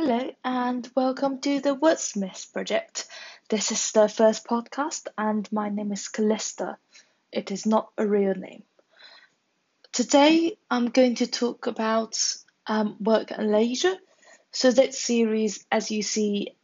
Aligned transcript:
Hello 0.00 0.30
and 0.44 0.88
welcome 0.94 1.40
to 1.40 1.58
the 1.58 1.74
Wordsmiths 1.74 2.52
Project. 2.52 3.08
This 3.48 3.72
is 3.72 3.90
the 3.90 4.08
first 4.08 4.46
podcast 4.46 5.08
and 5.18 5.50
my 5.50 5.70
name 5.70 5.90
is 5.90 6.06
Callista. 6.06 6.78
It 7.32 7.50
is 7.50 7.66
not 7.66 7.90
a 7.98 8.06
real 8.06 8.36
name. 8.36 8.62
Today 9.90 10.56
I'm 10.70 10.90
going 10.90 11.16
to 11.16 11.26
talk 11.26 11.66
about 11.66 12.16
um, 12.68 12.94
work 13.00 13.32
and 13.32 13.50
leisure. 13.50 13.96
So 14.52 14.70
that 14.70 14.94
series, 14.94 15.66
as 15.72 15.90
you 15.90 16.04
see, 16.04 16.54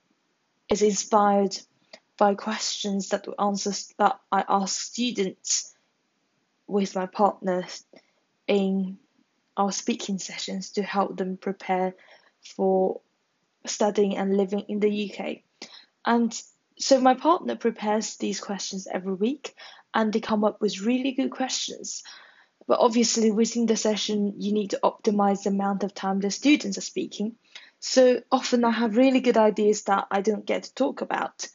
is 0.71 0.83
inspired 0.83 1.59
by 2.17 2.37
questions 2.37 3.09
that 3.09 3.27
answers 3.37 3.93
that 3.99 4.21
I 4.31 4.45
ask 4.49 4.81
students 4.81 5.75
with 6.69 6.95
my 6.95 7.07
partner 7.07 7.65
in 8.47 8.99
our 9.57 9.73
speaking 9.73 10.21
sessions 10.21 10.71
to 10.75 10.85
help 10.85 11.17
them 11.17 11.37
prepare 11.37 11.97
for 12.45 13.01
studying 13.67 14.17
and 14.17 14.37
living 14.37 14.65
in 14.69 14.81
the 14.81 15.11
UK. 15.11 15.39
And 16.07 16.35
so 16.79 17.01
my 17.01 17.15
partner 17.15 17.57
prepares 17.57 18.17
these 18.17 18.41
questions 18.41 18.87
every 18.91 19.15
week 19.15 19.55
and 19.93 20.13
they 20.13 20.21
come 20.21 20.45
up 20.45 20.61
with 20.61 20.81
really 20.81 21.13
good 21.13 21.31
questions. 21.31 22.03
But 22.67 22.81
obviously, 22.81 23.31
within 23.31 23.67
the 23.67 23.77
session, 23.77 24.35
you 24.39 24.53
need 24.53 24.71
to 24.71 24.81
optimize 24.83 25.43
the 25.43 25.51
amount 25.51 25.85
of 25.85 25.95
time 25.95 26.21
the 26.21 26.31
students 26.31 26.79
are 26.79 26.83
speaking. 26.83 27.37
So 27.79 28.23
often 28.33 28.65
I 28.65 28.71
have 28.71 28.97
really 28.97 29.21
good 29.21 29.37
ideas 29.37 29.83
that 29.83 30.07
I 30.11 30.23
don't 30.23 30.47
get 30.47 30.65
to 30.65 30.75
talk 30.75 31.03
about. 31.03 31.47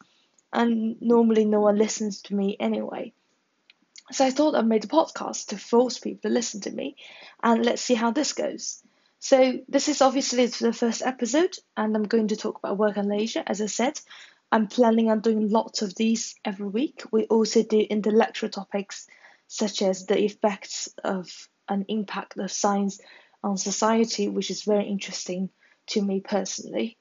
And 0.53 1.01
normally, 1.01 1.45
no 1.45 1.61
one 1.61 1.77
listens 1.77 2.21
to 2.23 2.35
me 2.35 2.55
anyway. 2.59 3.13
So 4.11 4.25
I 4.25 4.31
thought 4.31 4.55
I'd 4.55 4.67
made 4.67 4.85
a 4.85 4.87
podcast 4.87 5.47
to 5.47 5.57
force 5.57 5.99
people 5.99 6.29
to 6.29 6.33
listen 6.33 6.61
to 6.61 6.71
me. 6.71 6.95
And 7.41 7.65
let's 7.65 7.81
see 7.81 7.95
how 7.95 8.11
this 8.11 8.33
goes. 8.33 8.83
So 9.21 9.59
this 9.67 9.89
is 9.89 10.01
obviously 10.01 10.45
the 10.45 10.71
first 10.71 11.01
episode, 11.01 11.53
and 11.75 11.93
I'm 11.93 12.07
going 12.07 12.29
to 12.29 12.37
talk 12.37 12.57
about 12.57 12.77
work 12.77 12.95
and 12.95 13.09
leisure. 13.09 13.43
As 13.45 13.61
I 13.61 13.65
said, 13.65 13.99
I'm 14.49 14.67
planning 14.67 15.11
on 15.11 15.19
doing 15.19 15.49
lots 15.49 15.81
of 15.81 15.93
these 15.93 16.35
every 16.45 16.69
week. 16.69 17.03
We 17.11 17.25
also 17.25 17.61
do 17.61 17.79
intellectual 17.79 18.49
topics 18.49 19.07
such 19.47 19.81
as 19.81 20.05
the 20.05 20.23
effects 20.23 20.87
of 21.03 21.29
an 21.67 21.83
impact 21.89 22.37
of 22.37 22.49
science 22.49 23.01
on 23.43 23.57
society, 23.57 24.29
which 24.29 24.49
is 24.49 24.63
very 24.63 24.87
interesting 24.87 25.49
to 25.87 26.01
me 26.01 26.21
personally. 26.21 26.97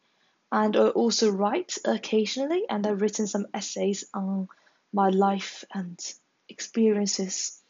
And 0.51 0.77
I 0.77 0.89
also 0.89 1.31
write 1.31 1.79
occasionally, 1.85 2.65
and 2.69 2.85
I've 2.85 3.01
written 3.01 3.29
some 3.29 3.47
essays 3.55 4.05
on 4.13 4.49
my 4.93 5.11
life 5.11 5.65
and 5.73 6.01
experiences. 6.49 7.63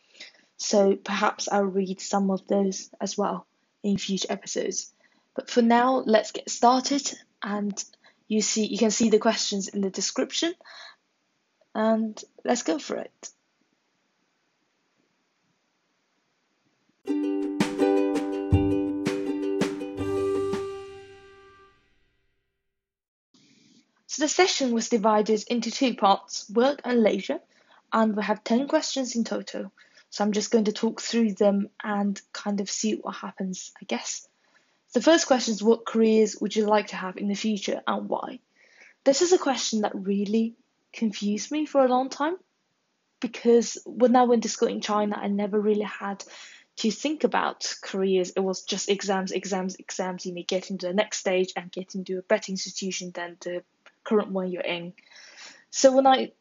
So 0.56 0.96
perhaps 0.96 1.48
I'll 1.52 1.64
read 1.64 2.00
some 2.00 2.30
of 2.30 2.46
those 2.46 2.88
as 2.98 3.18
well 3.18 3.46
in 3.90 3.98
future 3.98 4.30
episodes. 4.30 4.92
But 5.34 5.50
for 5.50 5.62
now, 5.62 6.02
let's 6.06 6.32
get 6.32 6.50
started 6.50 7.12
and 7.42 7.82
you 8.26 8.42
see 8.42 8.66
you 8.66 8.78
can 8.78 8.90
see 8.90 9.10
the 9.10 9.18
questions 9.18 9.68
in 9.68 9.80
the 9.80 9.90
description 9.90 10.54
and 11.74 12.22
let's 12.44 12.62
go 12.62 12.78
for 12.78 12.96
it. 12.96 13.30
So 24.06 24.24
the 24.24 24.28
session 24.28 24.72
was 24.72 24.88
divided 24.88 25.44
into 25.48 25.70
two 25.70 25.94
parts, 25.94 26.50
work 26.50 26.80
and 26.82 27.02
leisure, 27.02 27.38
and 27.92 28.16
we 28.16 28.22
have 28.24 28.42
10 28.42 28.66
questions 28.66 29.14
in 29.14 29.22
total. 29.22 29.70
So 30.10 30.24
I'm 30.24 30.32
just 30.32 30.50
going 30.50 30.64
to 30.64 30.72
talk 30.72 31.00
through 31.00 31.34
them 31.34 31.68
and 31.82 32.20
kind 32.32 32.60
of 32.60 32.70
see 32.70 32.94
what 32.94 33.16
happens, 33.16 33.72
I 33.80 33.84
guess. 33.84 34.26
The 34.94 35.02
first 35.02 35.26
question 35.26 35.52
is 35.52 35.62
what 35.62 35.86
careers 35.86 36.36
would 36.40 36.56
you 36.56 36.66
like 36.66 36.88
to 36.88 36.96
have 36.96 37.18
in 37.18 37.28
the 37.28 37.34
future 37.34 37.82
and 37.86 38.08
why? 38.08 38.40
This 39.04 39.22
is 39.22 39.32
a 39.32 39.38
question 39.38 39.82
that 39.82 39.94
really 39.94 40.54
confused 40.92 41.50
me 41.50 41.66
for 41.66 41.84
a 41.84 41.88
long 41.88 42.08
time 42.08 42.36
because 43.20 43.78
when 43.84 44.16
I 44.16 44.24
went 44.24 44.44
to 44.44 44.48
school 44.48 44.68
in 44.68 44.80
China, 44.80 45.16
I 45.16 45.28
never 45.28 45.60
really 45.60 45.82
had 45.82 46.24
to 46.78 46.90
think 46.90 47.24
about 47.24 47.74
careers. 47.82 48.30
It 48.30 48.40
was 48.40 48.62
just 48.62 48.88
exams, 48.88 49.32
exams, 49.32 49.76
exams. 49.76 50.24
You 50.24 50.32
may 50.32 50.44
get 50.44 50.70
into 50.70 50.86
the 50.86 50.94
next 50.94 51.18
stage 51.18 51.52
and 51.56 51.70
get 51.70 51.94
into 51.94 52.18
a 52.18 52.22
better 52.22 52.50
institution 52.50 53.10
than 53.12 53.36
the 53.40 53.64
current 54.04 54.30
one 54.30 54.50
you're 54.50 54.62
in. 54.62 54.94
So 55.70 55.94
when 55.94 56.06
I 56.06 56.32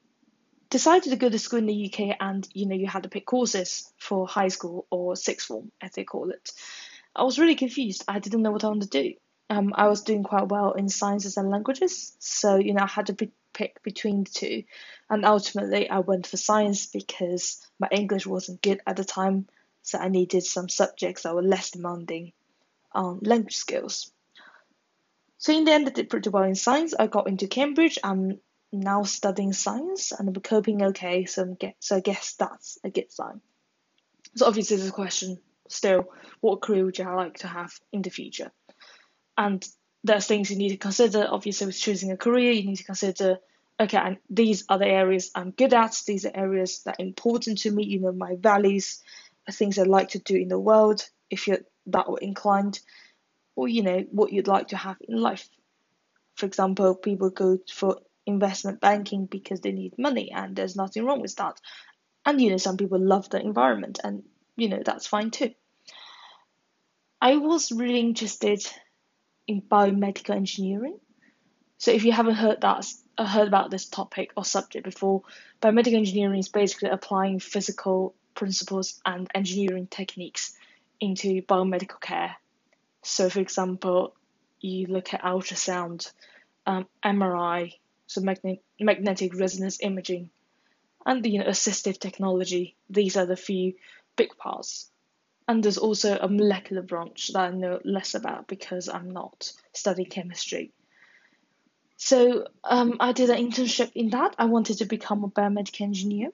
decided 0.69 1.09
to 1.09 1.15
go 1.15 1.29
to 1.29 1.39
school 1.39 1.59
in 1.59 1.65
the 1.65 1.91
UK 1.91 2.17
and 2.19 2.47
you 2.53 2.65
know 2.65 2.75
you 2.75 2.87
had 2.87 3.03
to 3.03 3.09
pick 3.09 3.25
courses 3.25 3.91
for 3.97 4.27
high 4.27 4.47
school 4.47 4.85
or 4.89 5.15
sixth 5.15 5.47
form 5.47 5.71
as 5.81 5.91
they 5.91 6.03
call 6.03 6.29
it. 6.31 6.51
I 7.15 7.23
was 7.23 7.39
really 7.39 7.55
confused. 7.55 8.03
I 8.07 8.19
didn't 8.19 8.41
know 8.41 8.51
what 8.51 8.63
I 8.63 8.67
wanted 8.67 8.91
to 8.91 9.03
do. 9.03 9.13
Um, 9.49 9.73
I 9.75 9.87
was 9.87 10.03
doing 10.03 10.23
quite 10.23 10.49
well 10.49 10.73
in 10.73 10.89
sciences 10.89 11.37
and 11.37 11.49
languages, 11.49 12.15
so 12.19 12.57
you 12.57 12.73
know 12.73 12.83
I 12.83 12.87
had 12.87 13.07
to 13.07 13.13
be, 13.13 13.31
pick 13.53 13.81
between 13.81 14.25
the 14.25 14.29
two, 14.29 14.63
and 15.09 15.25
ultimately 15.25 15.89
I 15.89 15.99
went 15.99 16.27
for 16.27 16.37
science 16.37 16.87
because 16.87 17.65
my 17.79 17.87
English 17.91 18.27
wasn't 18.27 18.61
good 18.61 18.81
at 18.85 18.97
the 18.97 19.05
time, 19.05 19.47
so 19.83 19.99
I 19.99 20.09
needed 20.09 20.43
some 20.43 20.67
subjects 20.67 21.23
that 21.23 21.33
were 21.33 21.41
less 21.41 21.71
demanding 21.71 22.33
on 22.91 23.19
language 23.21 23.55
skills. 23.55 24.11
So 25.37 25.53
in 25.53 25.65
the 25.65 25.71
end, 25.71 25.87
I 25.87 25.91
did 25.91 26.09
pretty 26.09 26.29
well 26.29 26.43
in 26.43 26.55
science. 26.55 26.93
I 26.99 27.07
got 27.07 27.27
into 27.27 27.47
Cambridge. 27.47 27.99
I'm 28.03 28.39
now 28.71 29.03
studying 29.03 29.53
science 29.53 30.11
and 30.11 30.27
I'm 30.27 30.41
coping 30.41 30.83
okay, 30.83 31.25
so 31.25 31.41
I'm 31.41 31.55
get 31.55 31.75
so 31.79 31.97
I 31.97 31.99
guess 31.99 32.35
that's 32.35 32.77
a 32.83 32.89
good 32.89 33.11
sign. 33.11 33.41
So 34.35 34.45
obviously 34.45 34.77
there's 34.77 34.89
a 34.89 34.93
question 34.93 35.39
still, 35.69 36.05
what 36.41 36.61
career 36.61 36.85
would 36.85 36.97
you 36.97 37.05
like 37.05 37.39
to 37.39 37.47
have 37.47 37.73
in 37.91 38.01
the 38.01 38.09
future? 38.09 38.51
And 39.37 39.65
there's 40.03 40.27
things 40.27 40.49
you 40.49 40.57
need 40.57 40.69
to 40.69 40.77
consider. 40.77 41.27
Obviously 41.29 41.67
with 41.67 41.79
choosing 41.79 42.11
a 42.11 42.17
career, 42.17 42.51
you 42.51 42.65
need 42.65 42.77
to 42.77 42.83
consider 42.83 43.39
okay, 43.79 43.97
and 43.97 44.17
these 44.29 44.65
are 44.69 44.79
the 44.79 44.87
areas 44.87 45.31
I'm 45.35 45.51
good 45.51 45.73
at, 45.73 46.01
these 46.07 46.25
are 46.25 46.31
areas 46.33 46.81
that 46.83 46.95
are 46.99 47.05
important 47.05 47.59
to 47.59 47.71
me, 47.71 47.85
you 47.85 47.99
know, 47.99 48.11
my 48.11 48.35
values, 48.35 49.01
things 49.51 49.77
I 49.77 49.83
like 49.83 50.09
to 50.09 50.19
do 50.19 50.35
in 50.35 50.47
the 50.47 50.59
world, 50.59 51.07
if 51.29 51.47
you're 51.47 51.59
that 51.87 52.09
way 52.09 52.19
inclined, 52.21 52.79
or 53.55 53.67
you 53.67 53.83
know, 53.83 54.05
what 54.11 54.33
you'd 54.33 54.47
like 54.47 54.69
to 54.69 54.77
have 54.77 54.97
in 55.07 55.17
life. 55.17 55.47
For 56.35 56.45
example, 56.45 56.95
people 56.95 57.29
go 57.29 57.59
for 57.71 57.99
investment 58.27 58.79
banking 58.81 59.25
because 59.25 59.61
they 59.61 59.71
need 59.71 59.97
money 59.97 60.31
and 60.31 60.55
there's 60.55 60.75
nothing 60.75 61.05
wrong 61.05 61.21
with 61.21 61.35
that. 61.37 61.59
And 62.25 62.39
you 62.39 62.51
know, 62.51 62.57
some 62.57 62.77
people 62.77 62.99
love 62.99 63.29
the 63.29 63.41
environment 63.41 63.99
and 64.03 64.23
you 64.55 64.69
know, 64.69 64.81
that's 64.83 65.07
fine 65.07 65.31
too. 65.31 65.51
I 67.21 67.37
was 67.37 67.71
really 67.71 67.99
interested 67.99 68.63
in 69.47 69.61
biomedical 69.61 70.35
engineering. 70.35 70.99
So 71.77 71.91
if 71.91 72.03
you 72.03 72.11
haven't 72.11 72.35
heard 72.35 72.61
that 72.61 72.85
uh, 73.17 73.25
heard 73.25 73.47
about 73.47 73.71
this 73.71 73.87
topic 73.87 74.31
or 74.35 74.45
subject 74.45 74.83
before, 74.83 75.23
biomedical 75.61 75.95
engineering 75.95 76.39
is 76.39 76.49
basically 76.49 76.89
applying 76.89 77.39
physical 77.39 78.13
principles 78.35 78.99
and 79.05 79.27
engineering 79.33 79.87
techniques 79.87 80.53
into 80.99 81.41
biomedical 81.43 81.99
care. 81.99 82.35
So, 83.03 83.29
for 83.29 83.39
example, 83.39 84.15
you 84.59 84.87
look 84.87 85.13
at 85.13 85.21
ultrasound, 85.21 86.11
um, 86.65 86.87
MRI, 87.03 87.73
so 88.07 88.21
magnet- 88.21 88.63
magnetic 88.79 89.35
resonance 89.35 89.77
imaging, 89.81 90.29
and 91.05 91.23
the 91.23 91.29
you 91.29 91.39
know, 91.39 91.45
assistive 91.45 91.99
technology. 91.99 92.75
These 92.89 93.17
are 93.17 93.25
the 93.25 93.37
few 93.37 93.75
big 94.15 94.35
parts. 94.37 94.89
And 95.47 95.63
there's 95.63 95.77
also 95.77 96.17
a 96.17 96.27
molecular 96.27 96.81
branch 96.81 97.29
that 97.29 97.39
I 97.39 97.51
know 97.51 97.79
less 97.85 98.15
about 98.15 98.47
because 98.47 98.89
I'm 98.89 99.11
not 99.11 99.53
studying 99.71 100.09
chemistry. 100.09 100.73
So 101.95 102.47
um, 102.63 102.97
I 102.99 103.13
did 103.13 103.29
an 103.29 103.37
internship 103.37 103.91
in 103.95 104.09
that. 104.09 104.35
I 104.37 104.45
wanted 104.45 104.79
to 104.79 104.85
become 104.85 105.23
a 105.23 105.29
biomedical 105.29 105.81
engineer. 105.81 106.31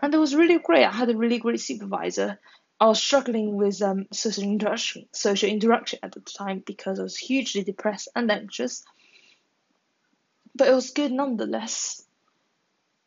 And 0.00 0.14
it 0.14 0.18
was 0.18 0.34
really 0.34 0.58
great. 0.58 0.84
I 0.84 0.90
had 0.90 1.10
a 1.10 1.16
really 1.16 1.38
great 1.38 1.60
supervisor. 1.60 2.38
I 2.80 2.86
was 2.86 3.02
struggling 3.02 3.56
with 3.56 3.80
um, 3.82 4.06
social 4.12 4.42
interaction, 4.42 5.06
social 5.12 5.48
interaction 5.48 6.00
at 6.02 6.12
the 6.12 6.20
time 6.20 6.62
because 6.66 6.98
I 6.98 7.04
was 7.04 7.16
hugely 7.16 7.62
depressed 7.62 8.08
and 8.16 8.30
anxious 8.30 8.82
but 10.54 10.68
it 10.68 10.74
was 10.74 10.90
good 10.90 11.12
nonetheless. 11.12 12.02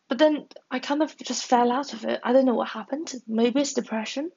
But 0.07 0.19
then 0.19 0.47
I 0.71 0.79
kind 0.79 1.01
of 1.01 1.15
just 1.17 1.45
fell 1.45 1.71
out 1.71 1.93
of 1.93 2.05
it. 2.05 2.19
I 2.23 2.33
don't 2.33 2.45
know 2.45 2.55
what 2.55 2.69
happened. 2.69 3.13
Maybe 3.27 3.61
it's 3.61 3.73
depression, 3.73 4.31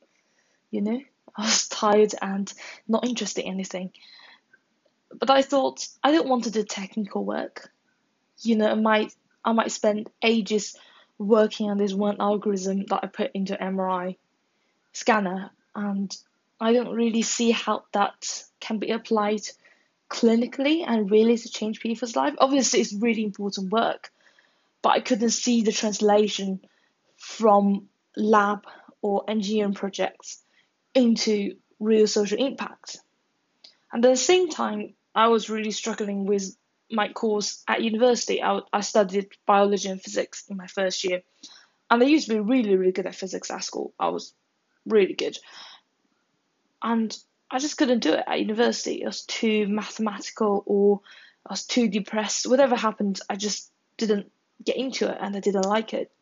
you 0.70 0.80
know. 0.80 1.00
I 1.36 1.42
was 1.42 1.68
tired 1.68 2.12
and 2.20 2.52
not 2.88 3.06
interested 3.06 3.44
in 3.44 3.52
anything. 3.52 3.92
But 5.16 5.30
I 5.30 5.42
thought 5.42 5.86
I 6.02 6.10
don't 6.10 6.28
want 6.28 6.44
to 6.44 6.50
do 6.50 6.64
technical 6.64 7.24
work. 7.24 7.70
You 8.38 8.56
know, 8.56 8.70
I 8.70 8.74
might 8.74 9.14
I 9.44 9.52
might 9.52 9.70
spend 9.70 10.10
ages 10.22 10.76
working 11.18 11.70
on 11.70 11.78
this 11.78 11.92
one 11.92 12.20
algorithm 12.20 12.86
that 12.86 13.00
I 13.02 13.06
put 13.06 13.30
into 13.34 13.54
MRI 13.54 14.16
scanner 14.92 15.50
and 15.74 16.16
I 16.60 16.72
don't 16.72 16.94
really 16.94 17.22
see 17.22 17.50
how 17.50 17.84
that 17.92 18.44
can 18.58 18.78
be 18.78 18.90
applied 18.90 19.42
clinically 20.10 20.84
and 20.86 21.10
really 21.10 21.38
to 21.38 21.48
change 21.48 21.80
people's 21.80 22.16
life. 22.16 22.34
Obviously, 22.38 22.80
it's 22.80 22.92
really 22.92 23.24
important 23.24 23.72
work, 23.72 24.10
but 24.82 24.90
I 24.90 25.00
couldn't 25.00 25.30
see 25.30 25.62
the 25.62 25.72
translation 25.72 26.60
from 27.16 27.88
lab 28.16 28.64
or 29.00 29.24
engineering 29.28 29.74
projects 29.74 30.42
into 30.94 31.56
real 31.78 32.06
social 32.06 32.38
impact. 32.38 32.98
And 33.92 34.04
at 34.04 34.10
the 34.10 34.16
same 34.16 34.50
time, 34.50 34.94
I 35.14 35.28
was 35.28 35.48
really 35.48 35.70
struggling 35.70 36.26
with 36.26 36.56
my 36.90 37.08
course 37.12 37.62
at 37.68 37.82
university. 37.82 38.42
I, 38.42 38.60
I 38.72 38.80
studied 38.80 39.28
biology 39.46 39.88
and 39.88 40.02
physics 40.02 40.44
in 40.48 40.56
my 40.56 40.66
first 40.66 41.04
year, 41.04 41.22
and 41.90 42.02
I 42.02 42.06
used 42.06 42.28
to 42.28 42.34
be 42.34 42.40
really, 42.40 42.76
really 42.76 42.92
good 42.92 43.06
at 43.06 43.14
physics 43.14 43.50
at 43.50 43.64
school. 43.64 43.94
I 43.98 44.08
was 44.08 44.34
really 44.86 45.14
good. 45.14 45.38
And 46.82 47.16
I 47.50 47.58
just 47.58 47.76
couldn't 47.76 48.00
do 48.00 48.12
it 48.12 48.24
at 48.26 48.38
university. 48.38 49.02
It 49.02 49.06
was 49.06 49.22
too 49.22 49.66
mathematical 49.66 50.62
or 50.66 51.00
I 51.44 51.52
was 51.52 51.66
too 51.66 51.88
depressed. 51.88 52.48
Whatever 52.48 52.76
happened, 52.76 53.20
I 53.28 53.36
just 53.36 53.70
didn't 53.96 54.30
get 54.64 54.76
into 54.76 55.10
it 55.10 55.18
and 55.20 55.36
I 55.36 55.40
didn't 55.40 55.66
like 55.66 55.92
it. 55.92 56.12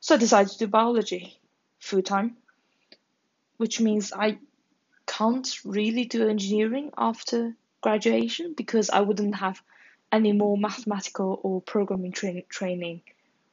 So 0.00 0.14
I 0.14 0.18
decided 0.18 0.52
to 0.52 0.58
do 0.58 0.66
biology 0.68 1.36
full 1.80 2.02
time, 2.02 2.36
which 3.56 3.80
means 3.80 4.12
I 4.12 4.38
can't 5.06 5.58
really 5.64 6.04
do 6.04 6.28
engineering 6.28 6.92
after 6.96 7.56
graduation 7.80 8.54
because 8.54 8.90
I 8.90 9.00
wouldn't 9.00 9.36
have 9.36 9.60
any 10.12 10.32
more 10.32 10.56
mathematical 10.56 11.40
or 11.42 11.60
programming 11.60 12.12
tra- 12.12 12.42
training 12.42 13.02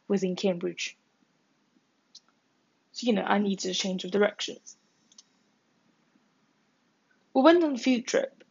within 0.07 0.35
Cambridge. 0.35 0.97
So, 2.91 3.07
you 3.07 3.13
know, 3.13 3.23
I 3.23 3.39
needed 3.39 3.71
a 3.71 3.73
change 3.73 4.03
of 4.03 4.11
directions. 4.11 4.77
We 7.35 7.41
went 7.41 7.65
on 7.65 7.75
a 7.75 7.77
field 7.77 8.07
trip 8.07 8.45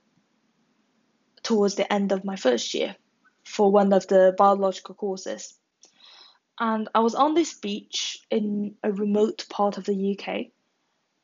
towards 1.43 1.75
the 1.75 1.91
end 1.91 2.13
of 2.13 2.23
my 2.23 2.37
first 2.37 2.75
year 2.75 2.95
for 3.43 3.73
one 3.73 3.95
of 3.95 4.07
the 4.09 4.35
biological 4.37 4.95
courses. 4.95 5.59
And 6.61 6.91
I 6.95 7.01
was 7.01 7.15
on 7.15 7.33
this 7.33 7.55
beach 7.55 8.19
in 8.31 8.77
a 8.83 8.93
remote 8.93 9.47
part 9.49 9.79
of 9.79 9.85
the 9.85 10.19
UK, 10.19 10.53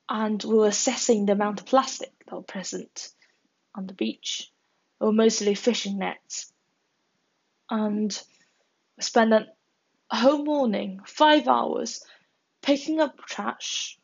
and 0.09 0.43
we 0.43 0.55
were 0.55 0.69
assessing 0.69 1.27
the 1.27 1.35
amount 1.35 1.61
of 1.61 1.67
plastic 1.67 2.13
that 2.27 2.35
were 2.35 2.43
present 2.43 3.11
on 3.75 3.87
the 3.87 3.95
beach. 3.95 4.51
They 4.99 5.07
were 5.07 5.13
mostly 5.13 5.55
fishing 5.55 5.99
nets. 5.99 6.51
And 7.69 8.11
I 8.99 9.03
spent 9.03 9.35
a 9.35 9.47
whole 10.11 10.45
morning, 10.45 11.01
five 11.05 11.47
hours, 11.47 12.03
picking 12.63 13.01
up 13.01 13.19
trash 13.19 14.00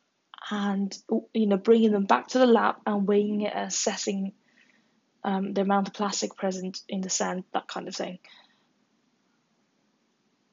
and 0.49 0.95
you 1.33 1.47
know 1.47 1.57
bringing 1.57 1.91
them 1.91 2.05
back 2.05 2.27
to 2.29 2.39
the 2.39 2.45
lab 2.45 2.75
and 2.85 3.07
weighing 3.07 3.41
it, 3.41 3.53
assessing 3.55 4.33
um, 5.23 5.53
the 5.53 5.61
amount 5.61 5.87
of 5.87 5.93
plastic 5.93 6.35
present 6.35 6.79
in 6.87 7.01
the 7.01 7.09
sand, 7.09 7.43
that 7.53 7.67
kind 7.67 7.87
of 7.87 7.95
thing. 7.95 8.19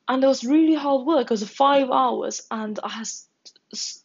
And 0.08 0.22
it 0.22 0.26
was 0.26 0.44
really 0.44 0.75
hard 0.75 1.06
work. 1.06 1.25
It 1.25 1.31
was 1.31 1.48
five 1.48 1.90
hours, 1.90 2.42
and 2.50 2.78
I 2.82 2.88
had 2.88 3.08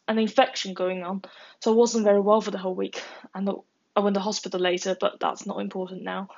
an 0.08 0.18
infection 0.18 0.74
going 0.74 1.02
on, 1.02 1.22
so 1.60 1.72
I 1.72 1.76
wasn't 1.76 2.04
very 2.04 2.20
well 2.20 2.40
for 2.40 2.50
the 2.50 2.58
whole 2.58 2.74
week. 2.74 3.02
And 3.34 3.50
I 3.96 4.00
went 4.00 4.14
to 4.14 4.20
hospital 4.20 4.60
later, 4.60 4.96
but 4.98 5.20
that's 5.20 5.46
not 5.46 5.60
important 5.60 6.02
now. 6.02 6.28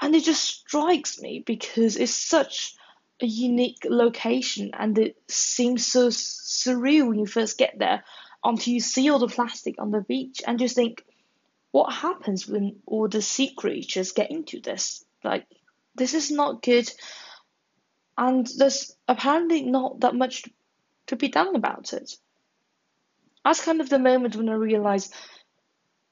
And 0.00 0.14
it 0.14 0.24
just 0.24 0.44
strikes 0.44 1.20
me 1.20 1.42
because 1.44 1.96
it's 1.96 2.14
such 2.14 2.76
a 3.20 3.26
unique 3.26 3.84
location, 3.84 4.70
and 4.78 4.98
it 4.98 5.16
seems 5.28 5.86
so 5.86 6.08
surreal 6.08 7.08
when 7.08 7.18
you 7.18 7.26
first 7.26 7.58
get 7.58 7.78
there 7.78 8.04
until 8.44 8.72
you 8.72 8.80
see 8.80 9.10
all 9.10 9.18
the 9.18 9.26
plastic 9.26 9.76
on 9.80 9.90
the 9.90 10.00
beach 10.00 10.40
and 10.46 10.58
just 10.58 10.76
think 10.76 11.04
what 11.70 11.92
happens 11.92 12.48
when 12.48 12.76
all 12.86 13.08
the 13.08 13.20
sea 13.20 13.52
creatures 13.54 14.12
get 14.12 14.30
into 14.30 14.60
this? 14.60 15.04
Like, 15.22 15.46
this 15.94 16.14
is 16.14 16.30
not 16.30 16.62
good. 16.62 16.90
And 18.16 18.48
there's 18.56 18.96
apparently 19.06 19.62
not 19.62 20.00
that 20.00 20.14
much 20.14 20.44
to 21.08 21.16
be 21.16 21.28
done 21.28 21.54
about 21.56 21.92
it. 21.92 22.14
That's 23.44 23.64
kind 23.64 23.80
of 23.80 23.88
the 23.88 23.98
moment 23.98 24.36
when 24.36 24.48
I 24.48 24.54
realized 24.54 25.12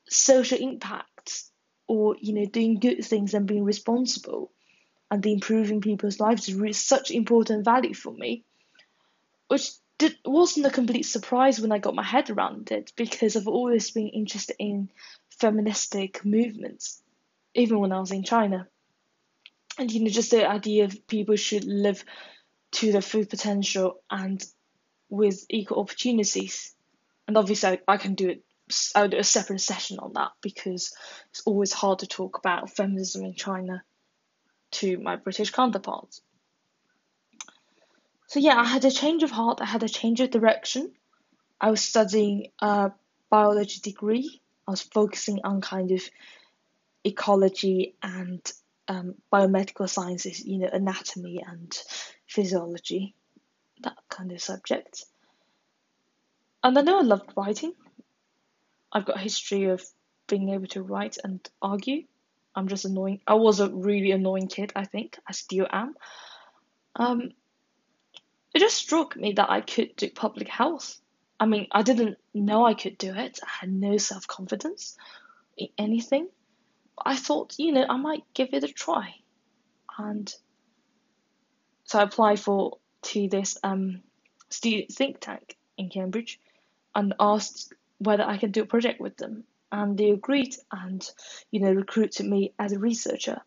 social 0.09 0.59
impact 0.59 1.45
or, 1.87 2.17
you 2.21 2.33
know, 2.33 2.47
doing 2.47 2.79
good 2.79 3.05
things 3.05 3.35
and 3.35 3.47
being 3.47 3.65
responsible 3.65 4.53
and 5.11 5.23
the 5.23 5.33
improving 5.33 5.81
people's 5.81 6.21
lives 6.21 6.49
is 6.49 6.79
such 6.79 7.11
important 7.11 7.65
value 7.65 7.95
for 7.95 8.13
me, 8.13 8.45
which 9.49 9.71
did, 9.99 10.17
wasn't 10.25 10.67
a 10.67 10.71
complete 10.71 11.05
surprise 11.05 11.61
when 11.61 11.73
I 11.73 11.79
got 11.79 11.95
my 11.95 12.03
head 12.03 12.29
around 12.31 12.71
it 12.71 12.93
because 12.97 13.37
I've 13.37 13.49
always 13.49 13.91
been 13.91 14.09
interested 14.09 14.57
in 14.59 14.91
feministic 15.31 16.25
movements, 16.25 17.03
even 17.55 17.79
when 17.79 17.93
I 17.93 18.01
was 18.01 18.11
in 18.11 18.25
China. 18.25 18.69
And 19.79 19.91
you 19.91 20.03
know, 20.03 20.11
just 20.11 20.31
the 20.31 20.49
idea 20.49 20.85
of 20.85 21.07
people 21.07 21.37
should 21.37 21.65
live 21.65 22.05
to 22.73 22.93
their 22.93 23.03
full 23.03 23.25
potential 23.25 24.03
and 24.11 24.45
with 25.09 25.47
equal 25.49 25.81
opportunities. 25.81 26.75
And 27.29 27.37
obviously, 27.37 27.71
I, 27.71 27.79
I 27.87 27.97
can 27.97 28.15
do 28.15 28.29
it. 28.31 28.43
I'll 28.97 29.09
do 29.09 29.19
a 29.19 29.25
separate 29.25 29.61
session 29.61 30.01
on 30.01 30.15
that 30.15 30.33
because 30.43 30.93
it's 31.31 31.43
always 31.47 31.73
hard 31.73 32.01
to 32.01 32.07
talk 32.09 32.39
about 32.39 32.71
feminism 32.71 33.25
in 33.25 33.35
China 33.35 33.85
to 34.81 34.99
my 34.99 35.17
British 35.17 35.51
counterparts. 35.51 36.23
So 38.29 38.41
yeah, 38.41 38.59
I 38.59 38.65
had 38.65 38.85
a 38.85 38.91
change 38.91 39.23
of 39.23 39.31
heart. 39.31 39.61
I 39.61 39.67
had 39.67 39.83
a 39.83 39.89
change 39.89 40.21
of 40.21 40.31
direction. 40.31 40.93
I 41.61 41.71
was 41.71 41.81
studying 41.81 42.49
a 42.61 42.93
biology 43.31 43.81
degree 43.81 44.41
I 44.67 44.73
was 44.73 44.83
focusing 44.83 45.41
on 45.45 45.61
kind 45.61 45.93
of 45.93 46.03
ecology 47.05 47.95
and 48.03 48.41
um, 48.89 49.15
biomedical 49.33 49.89
sciences, 49.89 50.45
you 50.45 50.59
know, 50.59 50.69
anatomy 50.73 51.43
and 51.47 51.73
physiology, 52.27 53.15
that 53.83 53.97
kind 54.09 54.33
of 54.33 54.41
subject. 54.41 55.05
And 56.65 56.77
I 56.77 56.83
know 56.83 56.99
I 56.99 57.03
loved 57.03 57.33
writing. 57.37 57.75
I've 58.93 59.05
got 59.07 59.17
a 59.17 59.21
history 59.21 59.67
of 59.67 59.85
being 60.27 60.49
able 60.49 60.67
to 60.69 60.83
write 60.83 61.19
and 61.23 61.49
argue. 61.63 62.05
I'm 62.57 62.69
just 62.69 62.87
annoying. 62.87 63.21
I 63.27 63.35
was 63.35 63.61
a 63.61 63.69
really 63.69 64.13
annoying 64.13 64.49
kid, 64.49 64.73
I 64.75 64.87
think. 64.87 65.19
I 65.27 65.33
still 65.33 65.67
am. 65.71 65.95
Um, 66.97 67.33
it 68.55 68.61
just 68.61 68.77
struck 68.77 69.15
me 69.15 69.35
that 69.35 69.51
I 69.51 69.61
could 69.61 69.95
do 69.97 70.09
public 70.09 70.49
health. 70.49 70.99
I 71.39 71.45
mean, 71.45 71.67
I 71.71 71.83
didn't 71.83 72.17
know 72.33 72.65
I 72.65 72.73
could 72.73 72.97
do 72.97 73.15
it. 73.15 73.39
I 73.43 73.49
had 73.61 73.71
no 73.71 73.99
self 73.99 74.27
confidence 74.27 74.97
in 75.59 75.69
anything. 75.77 76.29
I 77.05 77.17
thought, 77.17 77.55
you 77.59 77.73
know, 77.73 77.85
I 77.87 77.99
might 77.99 78.25
give 78.33 78.55
it 78.55 78.65
a 78.65 78.69
try. 78.69 79.15
And 79.99 80.33
so 81.85 81.99
I 81.99 82.03
applied 82.05 82.41
for 82.41 82.79
to 83.03 83.29
this 83.29 83.59
um, 83.63 84.01
student 84.49 84.91
think 84.91 85.21
tank 85.21 85.57
in 85.77 85.91
Cambridge 85.91 86.41
and 86.95 87.15
asked 87.21 87.75
whether 87.99 88.25
I 88.25 88.39
could 88.39 88.53
do 88.53 88.63
a 88.63 88.67
project 88.67 89.01
with 89.01 89.19
them. 89.19 89.45
And 89.73 89.99
they 89.99 90.11
agreed 90.11 90.55
and, 90.71 91.09
you 91.51 91.61
know, 91.61 91.73
recruited 91.73 92.27
me 92.27 92.55
as 92.59 92.73
a 92.73 92.79
researcher. 92.79 93.41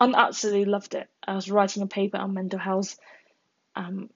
And 0.00 0.14
absolutely 0.16 0.64
loved 0.64 0.94
it. 0.94 1.08
I 1.26 1.34
was 1.34 1.50
writing 1.50 1.82
a 1.82 1.86
paper 1.86 2.18
on 2.18 2.34
mental 2.34 2.58
health 2.58 2.98
um, 3.76 4.10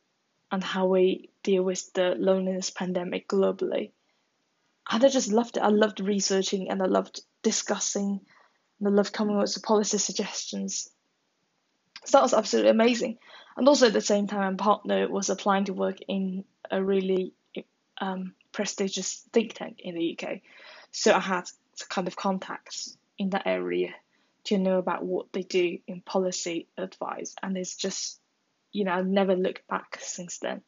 and 0.50 0.62
how 0.62 0.86
we 0.86 1.30
deal 1.42 1.62
with 1.62 1.92
the 1.92 2.14
loneliness 2.18 2.70
pandemic 2.70 3.28
globally. 3.28 3.90
And 4.90 5.04
I 5.04 5.08
just 5.08 5.32
loved 5.32 5.56
it. 5.56 5.62
I 5.62 5.68
loved 5.68 6.00
researching 6.00 6.70
and 6.70 6.82
I 6.82 6.86
loved 6.86 7.20
discussing 7.42 8.20
and 8.78 8.88
I 8.88 8.90
loved 8.90 9.12
coming 9.12 9.36
up 9.36 9.42
with 9.42 9.62
policy 9.62 9.98
suggestions. 9.98 10.90
So 12.04 12.18
that 12.18 12.22
was 12.22 12.34
absolutely 12.34 12.70
amazing. 12.70 13.18
And 13.56 13.66
also 13.66 13.86
at 13.86 13.92
the 13.92 14.00
same 14.00 14.26
time, 14.26 14.52
my 14.52 14.62
partner 14.62 15.08
was 15.08 15.30
applying 15.30 15.64
to 15.64 15.72
work 15.72 15.98
in 16.08 16.44
a 16.70 16.82
really 16.82 17.32
um, 18.00 18.34
prestigious 18.52 19.24
think 19.32 19.54
tank 19.54 19.80
in 19.80 19.94
the 19.94 20.18
UK. 20.18 20.40
So 20.98 21.12
I 21.12 21.20
had 21.20 21.44
kind 21.90 22.08
of 22.08 22.16
contacts 22.16 22.96
in 23.18 23.30
that 23.30 23.46
area 23.46 23.94
to 24.44 24.56
know 24.56 24.78
about 24.78 25.04
what 25.04 25.30
they 25.32 25.42
do 25.42 25.78
in 25.86 26.00
policy 26.00 26.68
advice. 26.78 27.34
And 27.42 27.54
it's 27.58 27.76
just 27.76 28.18
you 28.72 28.84
know, 28.84 28.92
I've 28.92 29.06
never 29.06 29.36
looked 29.36 29.68
back 29.68 29.98
since 30.00 30.38
then. 30.38 30.62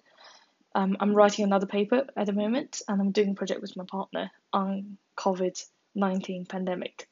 Um, 0.74 0.98
I'm 1.00 1.14
writing 1.14 1.44
another 1.44 1.66
paper 1.66 2.06
at 2.14 2.26
the 2.26 2.32
moment, 2.32 2.82
and 2.86 3.00
I'm 3.00 3.10
doing 3.10 3.30
a 3.30 3.34
project 3.34 3.62
with 3.62 3.74
my 3.74 3.84
partner 3.84 4.30
on 4.52 4.98
COVID 5.16 5.62
nineteen 5.94 6.44
pandemic. 6.44 7.08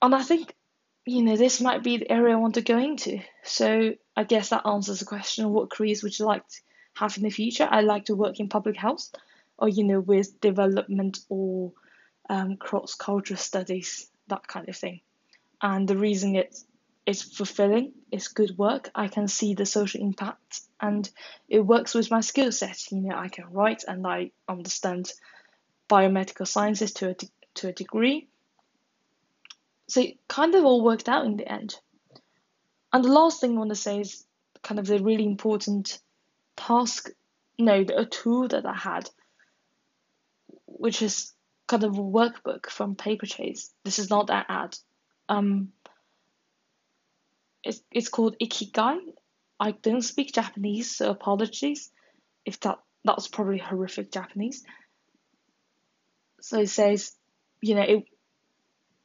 And 0.00 0.12
I 0.12 0.22
think, 0.22 0.54
you 1.06 1.22
know, 1.22 1.36
this 1.36 1.60
might 1.60 1.84
be 1.84 1.98
the 1.98 2.10
area 2.10 2.34
I 2.34 2.40
want 2.40 2.54
to 2.54 2.62
go 2.62 2.78
into. 2.78 3.20
So 3.44 3.94
I 4.16 4.24
guess 4.24 4.48
that 4.48 4.66
answers 4.66 4.98
the 4.98 5.04
question: 5.04 5.50
What 5.50 5.70
careers 5.70 6.02
would 6.02 6.18
you 6.18 6.26
like 6.26 6.46
to 6.46 6.60
have 6.94 7.16
in 7.16 7.22
the 7.22 7.30
future? 7.30 7.68
I'd 7.70 7.84
like 7.84 8.06
to 8.06 8.16
work 8.16 8.40
in 8.40 8.48
public 8.48 8.76
health, 8.76 9.08
or 9.56 9.68
you 9.68 9.84
know, 9.84 10.00
with 10.00 10.40
development 10.40 11.20
or 11.28 11.72
um, 12.28 12.56
cross 12.56 12.94
cultural 12.94 13.38
studies, 13.38 14.08
that 14.28 14.46
kind 14.46 14.68
of 14.68 14.76
thing. 14.76 15.00
And 15.60 15.86
the 15.88 15.96
reason 15.96 16.36
it's 16.36 16.64
it's 17.04 17.22
fulfilling, 17.22 17.92
it's 18.12 18.28
good 18.28 18.56
work. 18.56 18.90
I 18.94 19.08
can 19.08 19.26
see 19.26 19.54
the 19.54 19.66
social 19.66 20.00
impact 20.00 20.60
and 20.80 21.08
it 21.48 21.60
works 21.60 21.94
with 21.94 22.10
my 22.10 22.20
skill 22.20 22.52
set. 22.52 22.92
You 22.92 23.00
know, 23.00 23.16
I 23.16 23.28
can 23.28 23.46
write 23.50 23.82
and 23.88 24.06
I 24.06 24.30
understand 24.48 25.12
biomedical 25.88 26.46
sciences 26.46 26.92
to 26.94 27.10
a, 27.10 27.14
de- 27.14 27.28
to 27.54 27.68
a 27.68 27.72
degree. 27.72 28.28
So 29.88 30.00
it 30.00 30.16
kind 30.28 30.54
of 30.54 30.64
all 30.64 30.84
worked 30.84 31.08
out 31.08 31.26
in 31.26 31.36
the 31.36 31.50
end. 31.50 31.76
And 32.92 33.04
the 33.04 33.12
last 33.12 33.40
thing 33.40 33.56
I 33.56 33.58
want 33.58 33.70
to 33.70 33.76
say 33.76 34.00
is 34.00 34.24
kind 34.62 34.78
of 34.78 34.86
the 34.86 35.02
really 35.02 35.26
important 35.26 35.98
task, 36.56 37.10
no, 37.58 37.84
a 37.96 38.04
tool 38.04 38.48
that 38.48 38.64
I 38.64 38.74
had, 38.74 39.10
which 40.66 41.02
is 41.02 41.32
kind 41.72 41.84
of 41.84 41.96
a 41.96 42.02
workbook 42.02 42.66
from 42.68 42.96
Paperchase. 42.96 43.70
This 43.82 43.98
is 43.98 44.10
not 44.10 44.26
that 44.26 44.46
ad. 44.50 44.76
Um, 45.28 45.72
it's, 47.64 47.80
it's 47.90 48.10
called 48.10 48.36
Ikigai. 48.38 48.98
I 49.58 49.70
don't 49.70 50.02
speak 50.02 50.34
Japanese, 50.34 50.94
so 50.94 51.10
apologies 51.10 51.90
if 52.44 52.60
that 52.60 52.78
that 53.04 53.16
was 53.16 53.28
probably 53.28 53.58
horrific 53.58 54.12
Japanese. 54.12 54.64
So 56.40 56.60
it 56.60 56.68
says, 56.68 57.12
you 57.60 57.74
know, 57.74 57.82
it 57.82 58.04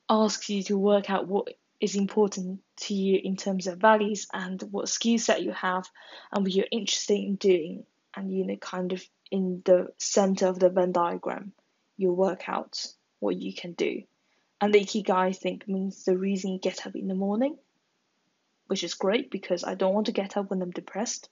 asks 0.10 0.50
you 0.50 0.64
to 0.64 0.78
work 0.78 1.10
out 1.10 1.28
what 1.28 1.48
is 1.80 1.96
important 1.96 2.60
to 2.82 2.94
you 2.94 3.20
in 3.24 3.38
terms 3.38 3.68
of 3.68 3.80
values 3.80 4.28
and 4.34 4.62
what 4.72 4.90
skill 4.90 5.20
set 5.20 5.42
you 5.42 5.52
have 5.52 5.86
and 6.32 6.44
what 6.44 6.54
you're 6.54 6.66
interested 6.72 7.18
in 7.18 7.36
doing 7.36 7.86
and 8.16 8.34
you 8.34 8.46
know 8.46 8.56
kind 8.56 8.94
of 8.94 9.04
in 9.30 9.62
the 9.66 9.88
center 10.00 10.48
of 10.48 10.58
the 10.58 10.70
Venn 10.70 10.92
diagram 10.92 11.54
you 11.98 12.14
work 12.14 12.48
out 12.48 12.86
what 13.20 13.36
you 13.36 13.54
can 13.54 13.74
do. 13.74 14.04
And 14.62 14.74
the 14.74 14.80
Ikigai 14.80 15.10
I 15.10 15.32
think 15.34 15.68
means 15.68 16.04
the 16.04 16.18
reason 16.18 16.52
you 16.52 16.60
get 16.60 16.88
up 16.88 16.96
in 16.96 17.08
the 17.08 17.16
morning, 17.16 17.58
which 18.68 18.84
is 18.84 18.94
great 18.94 19.30
because 19.30 19.64
I 19.64 19.76
don't 19.76 19.94
want 19.94 20.06
to 20.06 20.12
get 20.12 20.38
up 20.38 20.50
when 20.50 20.62
I'm 20.62 20.72
depressed. 20.72 21.30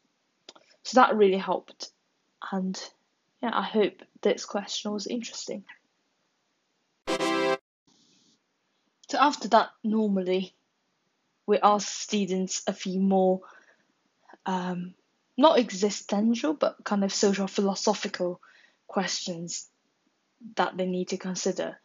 So 0.83 0.99
that 0.99 1.15
really 1.15 1.37
helped. 1.37 1.89
And 2.51 2.79
yeah, 3.41 3.51
I 3.53 3.63
hope 3.63 4.01
this 4.21 4.45
question 4.45 4.91
was 4.91 5.07
interesting. 5.07 5.63
So 7.07 7.57
after 9.19 9.47
that, 9.49 9.69
normally 9.83 10.53
we 11.47 11.59
ask 11.59 11.87
students 11.87 12.63
a 12.67 12.73
few 12.73 12.99
more, 12.99 13.41
um, 14.45 14.93
not 15.37 15.59
existential, 15.59 16.53
but 16.53 16.83
kind 16.83 17.03
of 17.03 17.13
social 17.13 17.47
philosophical 17.47 18.41
questions 18.87 19.69
that 20.55 20.77
they 20.77 20.85
need 20.85 21.09
to 21.09 21.17
consider. 21.17 21.77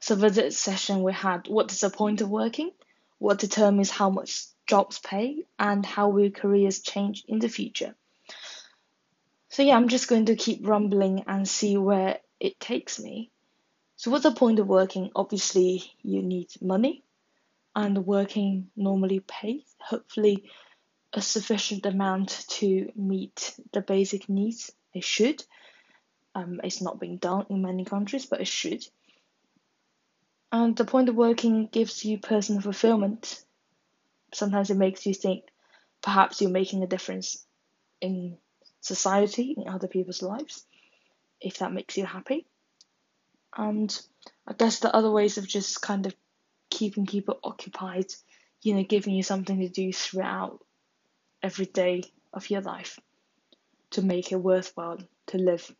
So 0.00 0.16
for 0.16 0.30
this 0.30 0.58
session, 0.58 1.02
we 1.02 1.12
had 1.12 1.48
what 1.48 1.72
is 1.72 1.80
the 1.80 1.90
point 1.90 2.20
of 2.20 2.30
working, 2.30 2.70
what 3.18 3.38
determines 3.38 3.90
how 3.90 4.10
much 4.10 4.44
jobs 4.66 4.98
pay, 4.98 5.44
and 5.58 5.84
how 5.84 6.08
will 6.10 6.30
careers 6.30 6.80
change 6.80 7.24
in 7.26 7.38
the 7.38 7.48
future. 7.48 7.94
So 9.48 9.62
yeah, 9.62 9.76
I'm 9.76 9.88
just 9.88 10.08
going 10.08 10.26
to 10.26 10.36
keep 10.36 10.66
rumbling 10.66 11.24
and 11.26 11.48
see 11.48 11.76
where 11.76 12.18
it 12.40 12.58
takes 12.58 12.98
me. 13.00 13.30
So 13.96 14.10
what's 14.10 14.24
the 14.24 14.32
point 14.32 14.58
of 14.58 14.66
working? 14.66 15.10
Obviously, 15.14 15.92
you 16.02 16.22
need 16.22 16.48
money, 16.60 17.04
and 17.76 18.06
working 18.06 18.70
normally 18.76 19.20
pays, 19.20 19.62
hopefully, 19.78 20.44
a 21.12 21.22
sufficient 21.22 21.86
amount 21.86 22.44
to 22.48 22.90
meet 22.96 23.54
the 23.72 23.80
basic 23.80 24.28
needs. 24.28 24.72
It 24.92 25.04
should. 25.04 25.44
Um, 26.34 26.60
it's 26.64 26.82
not 26.82 26.98
being 26.98 27.18
done 27.18 27.46
in 27.48 27.62
many 27.62 27.84
countries, 27.84 28.26
but 28.26 28.40
it 28.40 28.48
should. 28.48 28.84
And 30.50 30.76
the 30.76 30.84
point 30.84 31.08
of 31.08 31.16
working 31.16 31.66
gives 31.66 32.04
you 32.04 32.18
personal 32.18 32.60
fulfillment. 32.60 33.44
Sometimes 34.32 34.70
it 34.70 34.76
makes 34.76 35.06
you 35.06 35.14
think 35.14 35.44
perhaps 36.02 36.40
you're 36.40 36.50
making 36.50 36.82
a 36.82 36.88
difference 36.88 37.44
in 38.00 38.36
society, 38.80 39.54
in 39.56 39.68
other 39.68 39.88
people's 39.88 40.22
lives, 40.22 40.64
if 41.40 41.58
that 41.58 41.72
makes 41.72 41.96
you 41.96 42.04
happy. 42.04 42.46
And 43.56 43.96
I 44.46 44.52
guess 44.52 44.80
the 44.80 44.94
other 44.94 45.10
ways 45.10 45.38
of 45.38 45.46
just 45.46 45.80
kind 45.80 46.06
of 46.06 46.14
keeping 46.70 47.06
people 47.06 47.38
occupied, 47.42 48.06
you 48.62 48.74
know, 48.74 48.82
giving 48.82 49.14
you 49.14 49.22
something 49.22 49.60
to 49.60 49.68
do 49.68 49.92
throughout 49.92 50.64
every 51.42 51.66
day 51.66 52.02
of 52.32 52.50
your 52.50 52.60
life 52.60 52.98
to 53.90 54.02
make 54.02 54.32
it 54.32 54.36
worthwhile 54.36 54.98
to 55.28 55.38
live. 55.38 55.74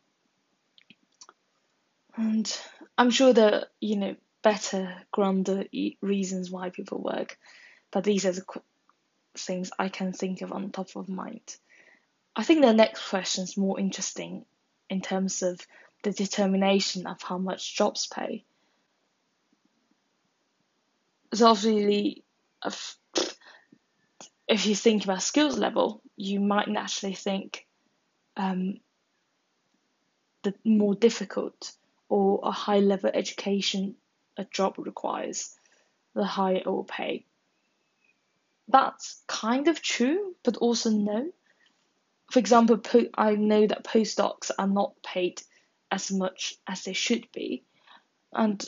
And 2.16 2.60
I'm 2.96 3.10
sure 3.10 3.32
that, 3.32 3.68
you 3.80 3.96
know, 3.96 4.16
better, 4.42 4.94
grander 5.10 5.64
reasons 6.00 6.50
why 6.50 6.70
people 6.70 7.02
work, 7.02 7.38
but 7.90 8.04
these 8.04 8.24
are 8.26 8.32
the 8.32 8.44
things 9.36 9.70
I 9.78 9.88
can 9.88 10.12
think 10.12 10.42
of 10.42 10.52
on 10.52 10.70
top 10.70 10.94
of 10.96 11.08
mind. 11.08 11.56
I 12.36 12.44
think 12.44 12.62
the 12.62 12.72
next 12.72 13.08
question 13.08 13.44
is 13.44 13.56
more 13.56 13.80
interesting 13.80 14.44
in 14.90 15.00
terms 15.00 15.42
of 15.42 15.60
the 16.02 16.12
determination 16.12 17.06
of 17.06 17.22
how 17.22 17.38
much 17.38 17.76
jobs 17.76 18.06
pay. 18.06 18.44
So 21.32 21.48
obviously, 21.48 22.22
if, 22.64 22.96
if 24.46 24.66
you 24.66 24.74
think 24.76 25.04
about 25.04 25.22
skills 25.22 25.58
level, 25.58 26.02
you 26.16 26.38
might 26.38 26.68
naturally 26.68 27.14
think 27.14 27.66
um, 28.36 28.78
the 30.42 30.54
more 30.64 30.94
difficult 30.94 31.72
or 32.14 32.38
a 32.44 32.52
high 32.52 32.78
level 32.78 33.10
education 33.12 33.96
a 34.36 34.44
job 34.44 34.76
requires, 34.78 35.56
the 36.14 36.24
higher 36.24 36.58
it 36.58 36.66
will 36.66 36.84
pay. 36.84 37.26
That's 38.68 39.20
kind 39.26 39.66
of 39.66 39.82
true, 39.82 40.36
but 40.44 40.56
also 40.58 40.90
no. 40.90 41.32
For 42.30 42.38
example, 42.38 42.80
I 43.14 43.34
know 43.34 43.66
that 43.66 43.82
postdocs 43.82 44.52
are 44.56 44.68
not 44.68 45.02
paid 45.02 45.42
as 45.90 46.12
much 46.12 46.54
as 46.68 46.84
they 46.84 46.92
should 46.92 47.26
be. 47.32 47.64
And 48.32 48.64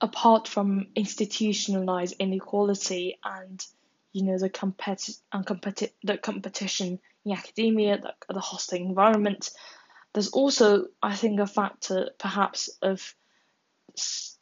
apart 0.00 0.48
from 0.48 0.86
institutionalized 0.96 2.14
inequality 2.18 3.18
and 3.22 3.62
you 4.14 4.22
know 4.22 4.38
the 4.38 4.48
competi- 4.48 5.20
competi- 5.34 5.92
the 6.02 6.16
competition 6.16 7.00
in 7.26 7.32
academia, 7.32 7.98
the, 7.98 8.14
the 8.32 8.40
hostile 8.40 8.78
environment, 8.78 9.50
there's 10.12 10.30
also 10.30 10.86
I 11.02 11.14
think 11.14 11.40
a 11.40 11.46
factor 11.46 12.10
perhaps 12.18 12.68
of 12.82 13.14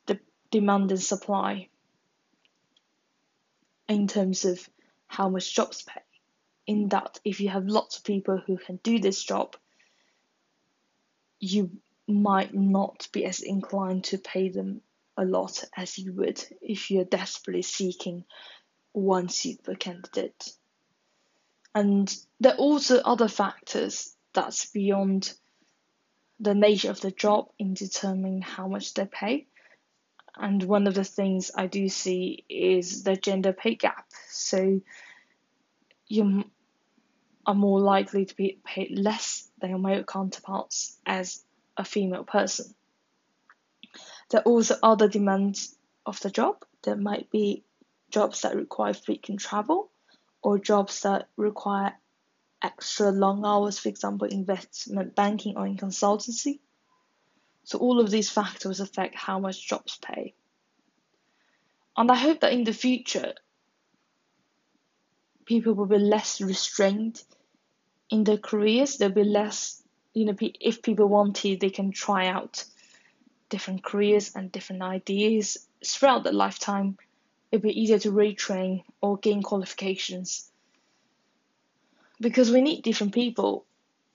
the 0.06 0.18
demand 0.50 0.90
and 0.90 1.02
supply 1.02 1.68
in 3.88 4.08
terms 4.08 4.44
of 4.44 4.68
how 5.06 5.28
much 5.28 5.54
jobs 5.54 5.82
pay. 5.82 6.00
In 6.66 6.88
that, 6.88 7.20
if 7.24 7.40
you 7.40 7.48
have 7.48 7.66
lots 7.66 7.98
of 7.98 8.04
people 8.04 8.42
who 8.44 8.56
can 8.56 8.76
do 8.82 8.98
this 8.98 9.22
job, 9.22 9.56
you 11.38 11.70
might 12.08 12.52
not 12.52 13.08
be 13.12 13.24
as 13.24 13.40
inclined 13.40 14.04
to 14.04 14.18
pay 14.18 14.48
them 14.48 14.80
a 15.16 15.24
lot 15.24 15.64
as 15.76 15.98
you 15.98 16.12
would 16.12 16.44
if 16.60 16.90
you're 16.90 17.04
desperately 17.04 17.62
seeking 17.62 18.24
one 18.92 19.28
suitable 19.28 19.76
candidate. 19.76 20.50
And 21.74 22.14
there 22.40 22.54
are 22.54 22.58
also 22.58 22.98
other 22.98 23.28
factors 23.28 24.14
that's 24.32 24.70
beyond 24.70 25.32
the 26.40 26.54
nature 26.54 26.90
of 26.90 27.00
the 27.00 27.10
job 27.10 27.48
in 27.58 27.74
determining 27.74 28.42
how 28.42 28.68
much 28.68 28.94
they 28.94 29.06
pay. 29.06 29.46
And 30.36 30.62
one 30.62 30.86
of 30.86 30.94
the 30.94 31.04
things 31.04 31.50
I 31.54 31.66
do 31.66 31.88
see 31.88 32.44
is 32.48 33.02
the 33.02 33.16
gender 33.16 33.52
pay 33.52 33.74
gap. 33.74 34.06
So 34.28 34.80
you 36.08 36.44
are 37.46 37.54
more 37.54 37.80
likely 37.80 38.26
to 38.26 38.36
be 38.36 38.58
paid 38.64 38.98
less 38.98 39.48
than 39.60 39.70
your 39.70 39.78
male 39.78 40.04
counterparts 40.04 40.98
as 41.06 41.42
a 41.76 41.84
female 41.84 42.24
person. 42.24 42.74
There 44.30 44.40
are 44.40 44.44
also 44.44 44.76
other 44.82 45.08
demands 45.08 45.76
of 46.04 46.20
the 46.20 46.30
job. 46.30 46.56
There 46.82 46.96
might 46.96 47.30
be 47.30 47.64
jobs 48.10 48.42
that 48.42 48.56
require 48.56 48.94
frequent 48.94 49.40
travel 49.40 49.90
or 50.42 50.58
jobs 50.58 51.02
that 51.02 51.28
require 51.36 51.94
extra 52.62 53.10
long 53.10 53.44
hours, 53.44 53.78
for 53.78 53.88
example, 53.88 54.26
investment 54.28 55.14
banking 55.14 55.56
or 55.56 55.66
in 55.66 55.76
consultancy. 55.76 56.60
So 57.64 57.78
all 57.78 58.00
of 58.00 58.10
these 58.10 58.30
factors 58.30 58.80
affect 58.80 59.14
how 59.16 59.38
much 59.38 59.66
jobs 59.66 59.98
pay. 59.98 60.34
And 61.96 62.10
I 62.10 62.14
hope 62.14 62.40
that 62.40 62.52
in 62.52 62.64
the 62.64 62.72
future, 62.72 63.34
people 65.44 65.74
will 65.74 65.86
be 65.86 65.98
less 65.98 66.40
restrained 66.40 67.22
in 68.10 68.24
their 68.24 68.38
careers. 68.38 68.98
There'll 68.98 69.14
be 69.14 69.24
less, 69.24 69.82
you 70.12 70.26
know, 70.26 70.36
if 70.40 70.82
people 70.82 71.08
want 71.08 71.36
to, 71.36 71.56
they 71.56 71.70
can 71.70 71.90
try 71.90 72.26
out 72.26 72.64
different 73.48 73.84
careers 73.84 74.34
and 74.34 74.52
different 74.52 74.82
ideas 74.82 75.66
throughout 75.84 76.24
their 76.24 76.32
lifetime. 76.32 76.98
It'll 77.50 77.62
be 77.62 77.80
easier 77.80 77.98
to 78.00 78.12
retrain 78.12 78.82
or 79.00 79.16
gain 79.16 79.42
qualifications 79.42 80.50
because 82.20 82.50
we 82.50 82.60
need 82.60 82.82
different 82.82 83.14
people 83.14 83.64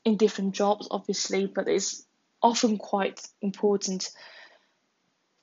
in 0.03 0.17
different 0.17 0.55
jobs, 0.55 0.87
obviously, 0.89 1.45
but 1.45 1.67
it's 1.67 2.05
often 2.41 2.77
quite 2.77 3.21
important 3.41 4.09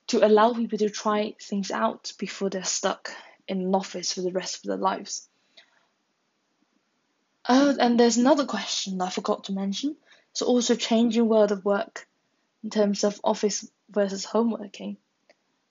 to 0.07 0.25
allow 0.25 0.53
people 0.53 0.77
to 0.77 0.89
try 0.89 1.35
things 1.41 1.71
out 1.71 2.11
before 2.17 2.49
they're 2.49 2.63
stuck 2.63 3.11
in 3.47 3.61
an 3.61 3.75
office 3.75 4.13
for 4.13 4.21
the 4.21 4.31
rest 4.31 4.57
of 4.57 4.63
their 4.63 4.77
lives. 4.77 5.27
Oh, 7.47 7.75
and 7.79 7.99
there's 7.99 8.17
another 8.17 8.45
question 8.45 9.01
I 9.01 9.09
forgot 9.09 9.45
to 9.45 9.53
mention. 9.53 9.95
So 10.33 10.45
also 10.45 10.75
changing 10.75 11.27
world 11.27 11.51
of 11.51 11.65
work 11.65 12.07
in 12.63 12.69
terms 12.69 13.03
of 13.03 13.19
office 13.23 13.69
versus 13.89 14.25
home 14.25 14.51
working. 14.51 14.97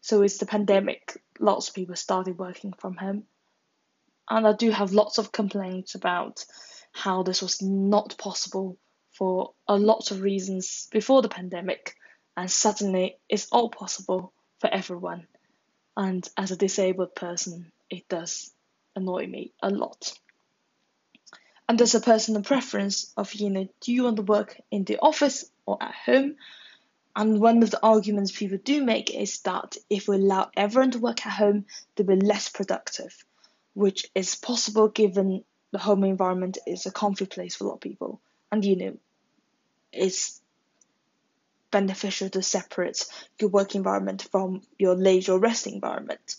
So 0.01 0.23
it's 0.23 0.39
the 0.39 0.47
pandemic, 0.47 1.21
lots 1.39 1.69
of 1.69 1.75
people 1.75 1.97
started 1.97 2.39
working 2.39 2.73
from 2.73 2.97
home. 2.97 3.25
And 4.31 4.47
I 4.47 4.53
do 4.53 4.71
have 4.71 4.93
lots 4.93 5.19
of 5.19 5.33
complaints 5.33 5.95
about 5.95 6.45
how 6.99 7.23
this 7.23 7.43
was 7.43 7.63
not 7.63 8.19
possible 8.19 8.77
for 9.13 9.53
a 9.69 9.79
lot 9.79 10.11
of 10.11 10.21
reasons 10.21 10.89
before 10.91 11.23
the 11.23 11.29
pandemic 11.29 11.95
and 12.37 12.51
suddenly 12.51 13.17
it's 13.29 13.49
all 13.53 13.69
possible 13.69 14.33
for 14.59 14.69
everyone. 14.69 15.27
And 15.97 16.29
as 16.37 16.51
a 16.51 16.57
disabled 16.57 17.15
person, 17.15 17.73
it 17.89 18.09
does 18.09 18.53
annoy 18.97 19.27
me 19.27 19.53
a 19.63 19.71
lot. 19.71 20.13
And 21.69 21.79
there's 21.79 21.95
a 21.95 22.01
personal 22.01 22.43
preference 22.43 23.13
of, 23.17 23.33
you 23.35 23.51
know, 23.51 23.69
do 23.81 23.93
you 23.93 24.05
want 24.05 24.17
to 24.17 24.23
work 24.23 24.61
in 24.71 24.85
the 24.85 24.99
office 24.99 25.45
or 25.67 25.79
at 25.81 25.95
home? 25.95 26.37
And 27.15 27.41
one 27.41 27.63
of 27.63 27.71
the 27.71 27.85
arguments 27.85 28.33
people 28.33 28.59
do 28.59 28.85
make 28.85 29.15
is 29.15 29.41
that 29.41 29.77
if 29.91 30.09
we 30.09 30.17
allow 30.17 30.51
everyone 30.57 30.93
to 30.93 30.99
work 30.99 31.27
at 31.27 31.33
home, 31.33 31.67
they'll 31.95 32.07
be 32.07 32.17
less 32.17 32.49
productive, 32.49 33.25
which 33.75 34.11
is 34.15 34.35
possible 34.35 34.89
given 34.89 35.45
the 35.73 35.79
home 35.79 36.05
environment 36.05 36.59
is 36.67 36.87
a 36.87 36.93
comfy 36.93 37.27
place 37.27 37.57
for 37.57 37.65
a 37.65 37.67
lot 37.69 37.75
of 37.75 37.81
people. 37.81 38.21
And, 38.51 38.65
you 38.65 38.77
know, 38.77 38.97
it's 39.93 40.41
beneficial 41.71 42.31
to 42.31 42.43
separate 42.43 43.05
your 43.41 43.51
work 43.51 43.75
environment 43.75 44.27
from 44.31 44.63
your 44.79 44.95
leisure 44.95 45.39
resting 45.39 45.75
environment, 45.75 46.37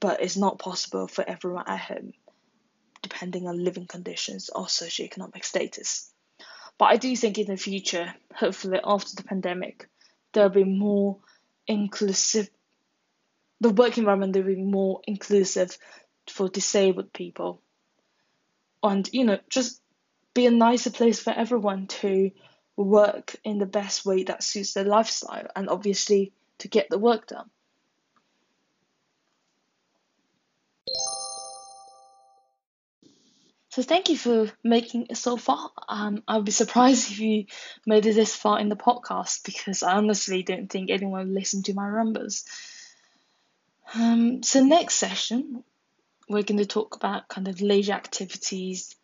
but 0.00 0.22
it's 0.22 0.36
not 0.36 0.58
possible 0.58 1.08
for 1.08 1.28
everyone 1.28 1.64
at 1.66 1.80
home, 1.80 2.12
depending 3.02 3.48
on 3.48 3.64
living 3.64 3.86
conditions 3.86 4.50
or 4.54 4.66
socioeconomic 4.66 5.44
status. 5.44 6.12
But 6.78 6.86
I 6.86 6.96
do 6.96 7.14
think 7.16 7.38
in 7.38 7.46
the 7.46 7.56
future, 7.56 8.14
hopefully 8.32 8.78
after 8.84 9.16
the 9.16 9.24
pandemic, 9.24 9.88
there'll 10.32 10.50
be 10.50 10.64
more 10.64 11.18
inclusive, 11.66 12.48
the 13.60 13.70
work 13.70 13.98
environment 13.98 14.36
will 14.36 14.44
be 14.44 14.62
more 14.62 15.00
inclusive 15.06 15.76
for 16.28 16.48
disabled 16.48 17.12
people. 17.12 17.60
And, 18.82 19.08
you 19.12 19.24
know, 19.24 19.38
just 19.50 19.80
be 20.34 20.46
a 20.46 20.50
nicer 20.50 20.90
place 20.90 21.20
for 21.20 21.32
everyone 21.32 21.86
to 21.88 22.30
work 22.76 23.34
in 23.44 23.58
the 23.58 23.66
best 23.66 24.06
way 24.06 24.22
that 24.24 24.42
suits 24.42 24.74
their 24.74 24.84
lifestyle 24.84 25.48
and 25.56 25.68
obviously 25.68 26.32
to 26.58 26.68
get 26.68 26.88
the 26.88 26.98
work 26.98 27.26
done. 27.26 27.50
So 33.70 33.82
thank 33.82 34.08
you 34.08 34.16
for 34.16 34.50
making 34.64 35.06
it 35.10 35.16
so 35.16 35.36
far. 35.36 35.70
Um, 35.88 36.22
I'd 36.26 36.44
be 36.44 36.50
surprised 36.50 37.12
if 37.12 37.20
you 37.20 37.46
made 37.86 38.06
it 38.06 38.14
this 38.14 38.34
far 38.34 38.58
in 38.58 38.68
the 38.68 38.76
podcast 38.76 39.44
because 39.44 39.82
I 39.82 39.92
honestly 39.92 40.42
don't 40.42 40.68
think 40.68 40.90
anyone 40.90 41.28
will 41.28 41.34
listen 41.34 41.62
to 41.64 41.74
my 41.74 41.88
numbers. 41.88 42.44
Um, 43.94 44.42
so 44.42 44.64
next 44.64 44.94
session, 44.94 45.62
we're 46.28 46.42
going 46.42 46.58
to 46.58 46.66
talk 46.66 46.96
about 46.96 47.28
kind 47.28 47.48
of 47.48 47.60
leisure 47.60 47.92
activities 47.92 48.94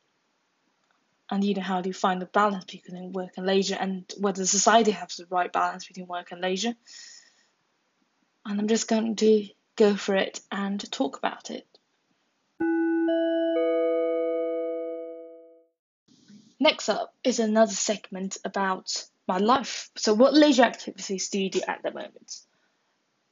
and 1.31 1.43
you 1.43 1.55
know 1.55 1.63
how 1.63 1.81
do 1.81 1.89
you 1.89 1.95
find 1.95 2.21
the 2.21 2.27
balance 2.27 2.65
between 2.65 3.13
work 3.13 3.33
and 3.37 3.47
leisure 3.47 3.77
and 3.81 4.13
whether 4.19 4.45
society 4.45 4.91
has 4.91 5.17
the 5.17 5.27
right 5.31 5.53
balance 5.53 5.87
between 5.87 6.07
work 6.07 6.33
and 6.33 6.41
leisure. 6.41 6.75
And 8.45 8.61
i'm 8.61 8.69
just 8.69 8.89
going 8.89 9.17
to 9.17 9.49
go 9.77 9.97
for 9.97 10.15
it 10.15 10.41
and 10.53 10.81
talk 10.93 11.17
about 11.17 11.51
it. 11.51 11.67
Next 16.61 16.89
up 16.89 17.15
is 17.25 17.41
another 17.41 17.73
segment 17.73 18.37
about 18.45 19.05
my 19.27 19.39
life. 19.39 19.91
So 19.97 20.15
what 20.15 20.35
leisure 20.35 20.63
activities 20.63 21.29
do 21.31 21.41
you 21.41 21.51
do 21.51 21.63
at 21.67 21.83
the 21.83 21.91
moment? 21.91 22.39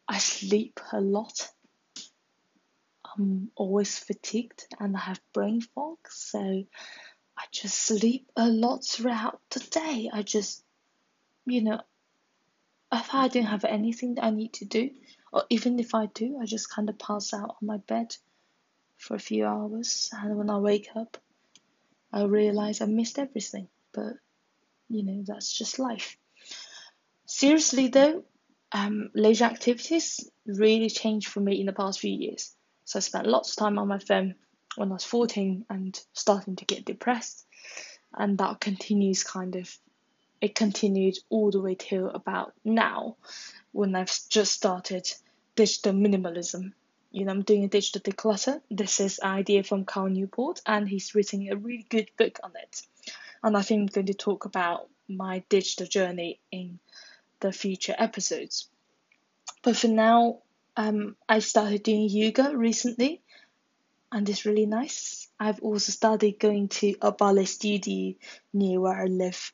I 0.09 0.19
sleep 0.19 0.81
a 0.93 1.01
lot 1.01 1.49
i'm 3.17 3.51
always 3.55 3.99
fatigued 3.99 4.67
and 4.81 4.97
i 4.97 5.01
have 5.01 5.21
brain 5.33 5.61
fog 5.61 5.99
so 6.09 6.65
I 7.37 7.45
just 7.51 7.79
sleep 7.79 8.31
a 8.37 8.49
lot 8.49 8.85
throughout 8.85 9.41
the 9.51 9.61
day. 9.61 10.11
I 10.13 10.23
just, 10.23 10.63
you 11.47 11.63
know, 11.63 11.81
if 12.93 13.15
I 13.15 13.29
don't 13.29 13.47
have 13.47 13.65
anything 13.65 14.15
that 14.15 14.25
I 14.25 14.31
need 14.31 14.53
to 14.55 14.65
do, 14.65 14.91
or 15.33 15.45
even 15.49 15.79
if 15.79 15.95
I 15.95 16.07
do, 16.07 16.39
I 16.41 16.45
just 16.45 16.71
kind 16.71 16.89
of 16.89 16.99
pass 16.99 17.33
out 17.33 17.57
on 17.61 17.67
my 17.67 17.79
bed 17.79 18.15
for 18.99 19.15
a 19.15 19.21
few 19.21 19.47
hours. 19.47 20.11
And 20.13 20.37
when 20.37 20.51
I 20.51 20.59
wake 20.59 20.91
up, 20.95 21.17
I 22.13 22.25
realize 22.25 22.81
I 22.81 22.87
missed 22.87 23.19
everything. 23.19 23.69
But, 23.93 24.15
you 24.89 25.03
know, 25.03 25.25
that's 25.27 25.57
just 25.57 25.79
life. 25.79 26.19
Seriously, 27.25 27.89
though, 27.89 28.25
um, 28.73 29.11
leisure 29.15 29.47
activities 29.47 30.31
really 30.47 30.91
changed 30.91 31.29
for 31.29 31.41
me 31.41 31.61
in 31.61 31.67
the 31.67 31.73
past 31.73 32.01
few 32.01 32.13
years. 32.13 32.55
So 32.85 32.99
I 32.99 33.01
spent 33.01 33.27
lots 33.27 33.51
of 33.51 33.57
time 33.57 33.79
on 33.79 33.89
my 33.89 33.99
phone 33.99 34.35
when 34.77 34.91
I 34.91 34.95
was 34.95 35.05
14 35.05 35.67
and 35.71 36.01
starting 36.13 36.57
to 36.57 36.65
get 36.65 36.85
depressed. 36.85 37.47
And 38.15 38.39
that 38.39 38.61
continues 38.61 39.25
kind 39.25 39.57
of, 39.57 39.77
it 40.41 40.55
continued 40.55 41.19
all 41.31 41.51
the 41.51 41.61
way 41.61 41.75
till 41.75 42.11
about 42.11 42.53
now 42.65 43.17
when 43.73 43.95
I've 43.95 44.13
just 44.29 44.53
started 44.53 45.11
digital 45.55 45.93
minimalism. 45.93 46.73
You 47.11 47.25
know, 47.25 47.33
I'm 47.33 47.43
doing 47.43 47.65
a 47.65 47.69
digital 47.69 48.01
declutter. 48.01 48.61
This 48.71 49.01
is 49.01 49.19
an 49.19 49.31
idea 49.31 49.63
from 49.63 49.85
Cal 49.85 50.09
Newport, 50.09 50.61
and 50.67 50.89
he's 50.89 51.15
written 51.15 51.47
a 51.51 51.57
really 51.57 51.87
good 51.89 52.11
book 52.17 52.41
on 52.43 52.53
it. 52.63 52.83
And 53.43 53.57
I 53.57 53.63
think 53.63 53.81
I'm 53.81 53.87
going 53.87 54.07
to 54.07 54.15
talk 54.15 54.45
about 54.45 54.89
my 55.09 55.43
digital 55.49 55.87
journey 55.87 56.41
in 56.51 56.79
the 57.41 57.53
future 57.53 57.95
episodes. 57.99 58.69
But 59.63 59.77
for 59.77 59.89
now, 59.89 60.39
um, 60.77 61.17
I 61.29 61.41
started 61.41 61.83
doing 61.83 62.09
yoga 62.09 62.57
recently, 62.57 63.23
and 64.11 64.29
it's 64.29 64.45
really 64.45 64.67
nice. 64.67 65.29
I've 65.41 65.61
also 65.61 65.93
started 65.93 66.39
going 66.39 66.69
to 66.69 66.95
a 67.01 67.13
ballet 67.13 67.47
studio 67.47 68.15
near 68.53 68.81
where 68.81 69.03
I 69.03 69.07
live 69.07 69.53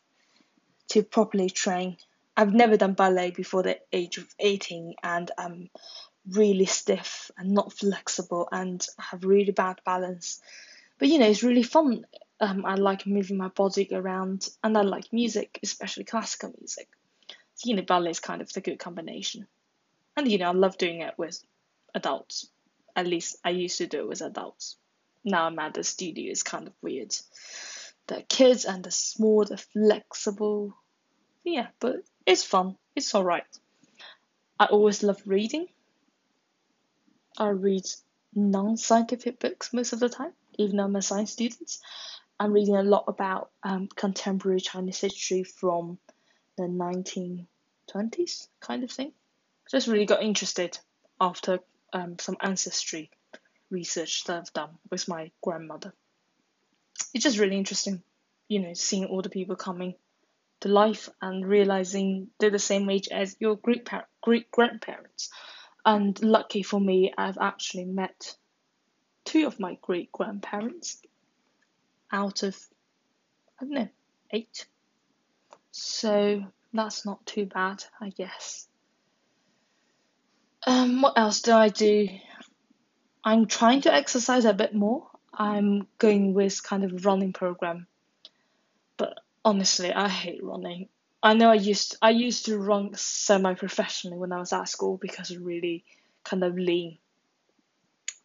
to 0.88 1.02
properly 1.02 1.50
train. 1.50 1.96
I've 2.36 2.52
never 2.52 2.76
done 2.76 2.94
ballet 2.94 3.30
before 3.30 3.62
the 3.62 3.78
age 3.92 4.18
of 4.18 4.26
18 4.38 4.94
and 5.02 5.30
I'm 5.38 5.70
really 6.30 6.66
stiff 6.66 7.30
and 7.36 7.52
not 7.52 7.72
flexible 7.72 8.48
and 8.52 8.84
have 8.98 9.24
really 9.24 9.52
bad 9.52 9.80
balance. 9.84 10.40
But 10.98 11.08
you 11.08 11.18
know, 11.18 11.26
it's 11.26 11.42
really 11.42 11.62
fun. 11.62 12.06
Um, 12.40 12.64
I 12.64 12.74
like 12.74 13.06
moving 13.06 13.36
my 13.36 13.48
body 13.48 13.88
around 13.92 14.48
and 14.62 14.76
I 14.76 14.82
like 14.82 15.12
music, 15.12 15.58
especially 15.62 16.04
classical 16.04 16.54
music. 16.58 16.88
So, 17.54 17.70
you 17.70 17.76
know, 17.76 17.82
ballet 17.82 18.10
is 18.10 18.20
kind 18.20 18.40
of 18.40 18.52
the 18.52 18.60
good 18.60 18.78
combination. 18.78 19.46
And 20.18 20.26
you 20.26 20.38
know, 20.38 20.48
I 20.48 20.52
love 20.52 20.76
doing 20.76 21.02
it 21.02 21.14
with 21.16 21.40
adults. 21.94 22.50
At 22.96 23.06
least 23.06 23.36
I 23.44 23.50
used 23.50 23.78
to 23.78 23.86
do 23.86 24.00
it 24.00 24.08
with 24.08 24.20
adults. 24.20 24.76
Now 25.22 25.44
I'm 25.44 25.60
at 25.60 25.74
the 25.74 25.84
studio, 25.84 26.32
it's 26.32 26.42
kind 26.42 26.66
of 26.66 26.72
weird. 26.82 27.14
The 28.08 28.22
kids 28.22 28.64
and 28.64 28.82
the 28.82 28.90
small, 28.90 29.44
the 29.44 29.56
flexible. 29.56 30.76
Yeah, 31.44 31.68
but 31.78 31.98
it's 32.26 32.42
fun. 32.42 32.76
It's 32.96 33.14
alright. 33.14 33.44
I 34.58 34.64
always 34.64 35.04
love 35.04 35.22
reading. 35.24 35.68
I 37.38 37.50
read 37.50 37.84
non 38.34 38.76
scientific 38.76 39.38
books 39.38 39.72
most 39.72 39.92
of 39.92 40.00
the 40.00 40.08
time, 40.08 40.32
even 40.58 40.78
though 40.78 40.84
I'm 40.84 40.96
a 40.96 41.02
science 41.02 41.30
student. 41.30 41.78
I'm 42.40 42.52
reading 42.52 42.74
a 42.74 42.82
lot 42.82 43.04
about 43.06 43.52
um, 43.62 43.86
contemporary 43.94 44.62
Chinese 44.62 45.00
history 45.00 45.44
from 45.44 45.96
the 46.56 46.64
1920s, 46.64 48.48
kind 48.58 48.82
of 48.82 48.90
thing. 48.90 49.12
Just 49.70 49.88
really 49.88 50.06
got 50.06 50.22
interested 50.22 50.78
after 51.20 51.60
um, 51.92 52.18
some 52.18 52.36
ancestry 52.40 53.10
research 53.70 54.24
that 54.24 54.38
I've 54.38 54.52
done 54.52 54.70
with 54.90 55.08
my 55.08 55.30
grandmother. 55.42 55.92
It's 57.14 57.24
just 57.24 57.38
really 57.38 57.56
interesting, 57.56 58.02
you 58.48 58.60
know, 58.60 58.74
seeing 58.74 59.06
all 59.06 59.22
the 59.22 59.28
people 59.28 59.56
coming 59.56 59.94
to 60.60 60.68
life 60.68 61.08
and 61.22 61.46
realizing 61.46 62.28
they're 62.38 62.50
the 62.50 62.58
same 62.58 62.88
age 62.90 63.08
as 63.08 63.36
your 63.38 63.56
great 63.56 63.84
par- 63.84 64.08
great 64.20 64.50
grandparents. 64.50 65.30
And 65.84 66.20
lucky 66.22 66.62
for 66.62 66.80
me, 66.80 67.12
I've 67.16 67.38
actually 67.38 67.84
met 67.84 68.36
two 69.24 69.46
of 69.46 69.60
my 69.60 69.78
great 69.80 70.10
grandparents 70.12 71.00
out 72.10 72.42
of 72.42 72.56
I 73.60 73.64
don't 73.64 73.74
know 73.74 73.88
eight. 74.32 74.66
So 75.70 76.44
that's 76.72 77.06
not 77.06 77.24
too 77.26 77.46
bad, 77.46 77.84
I 78.00 78.10
guess. 78.10 78.68
Um, 80.68 81.00
what 81.00 81.16
else 81.16 81.40
do 81.40 81.52
I 81.54 81.70
do? 81.70 82.08
I'm 83.24 83.46
trying 83.46 83.80
to 83.82 83.94
exercise 83.94 84.44
a 84.44 84.52
bit 84.52 84.74
more. 84.74 85.08
I'm 85.32 85.86
going 85.96 86.34
with 86.34 86.62
kind 86.62 86.84
of 86.84 87.06
running 87.06 87.32
program. 87.32 87.86
But 88.98 89.18
honestly, 89.42 89.90
I 89.90 90.10
hate 90.10 90.44
running. 90.44 90.90
I 91.22 91.32
know 91.32 91.48
I 91.50 91.54
used 91.54 91.96
I 92.02 92.10
used 92.10 92.44
to 92.44 92.58
run 92.58 92.90
semi 92.96 93.54
professionally 93.54 94.18
when 94.18 94.30
I 94.30 94.40
was 94.40 94.52
at 94.52 94.68
school 94.68 94.98
because 94.98 95.34
really 95.34 95.86
kind 96.22 96.44
of 96.44 96.58
lean, 96.58 96.98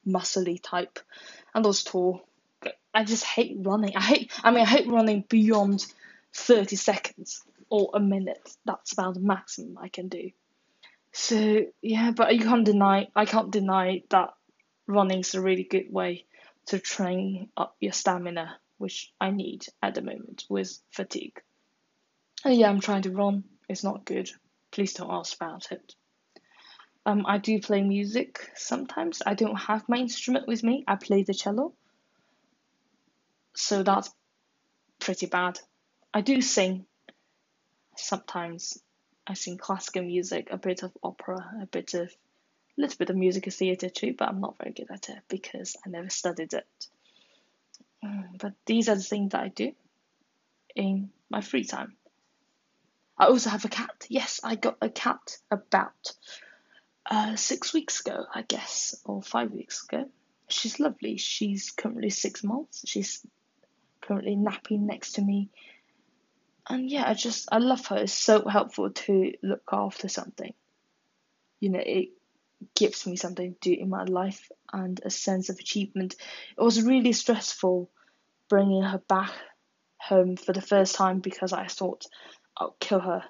muscly 0.06 0.60
type, 0.62 0.99
and 1.56 1.65
I 1.65 1.67
was 1.67 1.82
tall. 1.82 2.27
But 2.60 2.75
I 2.93 3.06
just 3.06 3.23
hate 3.23 3.56
running. 3.62 3.95
I 3.95 4.01
hate. 4.01 4.32
I 4.43 4.51
mean, 4.51 4.63
I 4.63 4.67
hate 4.67 4.89
running 4.89 5.23
beyond 5.29 5.86
thirty 6.34 6.75
seconds 6.75 7.41
or 7.69 7.91
a 7.93 8.01
minute. 8.01 8.53
That's 8.65 8.91
about 8.91 9.13
the 9.13 9.21
maximum 9.21 9.77
I 9.77 9.88
can 9.88 10.10
do. 10.10 10.32
So 11.13 11.67
yeah, 11.82 12.12
but 12.12 12.36
you 12.36 12.41
can't 12.43 12.65
deny 12.65 13.08
I 13.15 13.26
can't 13.26 13.52
deny 13.52 14.04
that 14.10 14.34
running 14.88 15.19
is 15.19 15.36
a 15.36 15.41
really 15.41 15.63
good 15.63 15.91
way 15.91 16.26
to 16.65 16.80
train 16.80 17.49
up 17.56 17.76
your 17.80 17.93
stamina, 17.93 18.58
which 18.80 19.13
I 19.21 19.30
need 19.30 19.65
at 19.82 19.93
the 19.93 20.02
moment 20.02 20.45
with 20.49 20.78
fatigue. 20.91 21.39
And 22.43 22.56
yeah, 22.56 22.69
I'm 22.69 22.82
trying 22.82 23.04
to 23.04 23.12
run. 23.12 23.43
It's 23.69 23.84
not 23.84 24.06
good. 24.06 24.30
please 24.71 24.93
don't 24.93 25.12
ask 25.12 25.36
about 25.36 25.71
it. 25.71 25.93
Um, 27.06 27.26
I 27.28 27.38
do 27.38 27.62
play 27.62 27.84
music 27.84 28.49
sometimes. 28.56 29.21
I 29.26 29.36
don't 29.36 29.56
have 29.56 29.88
my 29.88 29.97
instrument 29.97 30.47
with 30.47 30.63
me. 30.63 30.84
I 30.88 30.95
play 30.95 31.21
the 31.23 31.34
cello. 31.34 31.73
So 33.56 33.84
that's 33.84 34.10
pretty 34.99 35.28
bad. 35.28 35.60
I 36.12 36.21
do 36.21 36.41
sing. 36.41 36.86
Sometimes 37.95 38.82
I 39.25 39.36
sing 39.36 39.57
classical 39.57 40.03
music, 40.03 40.49
a 40.51 40.57
bit 40.57 40.83
of 40.83 40.91
opera, 41.01 41.38
a 41.62 41.65
bit 41.65 41.93
of 41.93 42.09
a 42.77 42.81
little 42.81 42.97
bit 42.97 43.09
of 43.09 43.15
musical 43.15 43.51
theatre 43.51 43.89
too, 43.89 44.15
but 44.17 44.27
I'm 44.27 44.41
not 44.41 44.57
very 44.57 44.71
good 44.71 44.89
at 44.91 45.09
it 45.09 45.19
because 45.29 45.75
I 45.86 45.89
never 45.89 46.09
studied 46.09 46.53
it. 46.53 46.67
Mm, 48.03 48.39
but 48.39 48.53
these 48.65 48.89
are 48.89 48.95
the 48.95 49.01
things 49.01 49.31
that 49.31 49.41
I 49.41 49.47
do 49.49 49.73
in 50.75 51.12
my 51.29 51.41
free 51.41 51.63
time. 51.63 51.95
I 53.17 53.25
also 53.27 53.49
have 53.49 53.63
a 53.63 53.69
cat. 53.69 54.07
Yes, 54.09 54.41
I 54.43 54.55
got 54.55 54.77
a 54.81 54.89
cat 54.89 55.38
about 55.51 56.13
uh, 57.09 57.36
six 57.36 57.73
weeks 57.73 58.01
ago, 58.01 58.25
I 58.33 58.41
guess, 58.41 58.95
or 59.05 59.21
five 59.21 59.51
weeks 59.51 59.86
ago. 59.88 60.09
She's 60.47 60.79
lovely. 60.79 61.17
She's 61.17 61.71
currently 61.71 62.09
six 62.09 62.43
months. 62.43 62.83
She's 62.86 63.25
currently 64.01 64.36
napping 64.36 64.86
next 64.86 65.13
to 65.13 65.21
me. 65.21 65.49
And 66.69 66.89
yeah, 66.89 67.08
I 67.08 67.13
just, 67.13 67.49
I 67.52 67.58
love 67.58 67.86
her. 67.88 67.97
It's 67.97 68.13
so 68.13 68.47
helpful 68.47 68.89
to 68.91 69.34
look 69.43 69.63
after 69.71 70.08
something. 70.08 70.54
You 71.60 71.69
know, 71.69 71.82
it 71.86 72.10
gives 72.76 73.06
me 73.06 73.15
something 73.15 73.54
to 73.54 73.60
do 73.60 73.82
in 73.82 73.89
my 73.89 74.04
life 74.06 74.49
and 74.71 74.99
a 75.04 75.10
sense 75.10 75.49
of 75.49 75.60
achievement. 75.60 76.15
It 76.58 76.62
was 76.62 76.82
really 76.82 77.13
stressful 77.13 77.89
bringing 78.49 78.84
her 78.84 79.02
back 79.08 79.32
home 79.97 80.38
for 80.38 80.54
the 80.54 80.62
first 80.62 80.95
time 80.95 81.19
because 81.19 81.54
I 81.54 81.67
thought 81.67 82.06
I'll 82.58 82.76
kill 82.80 82.99
her 82.99 83.23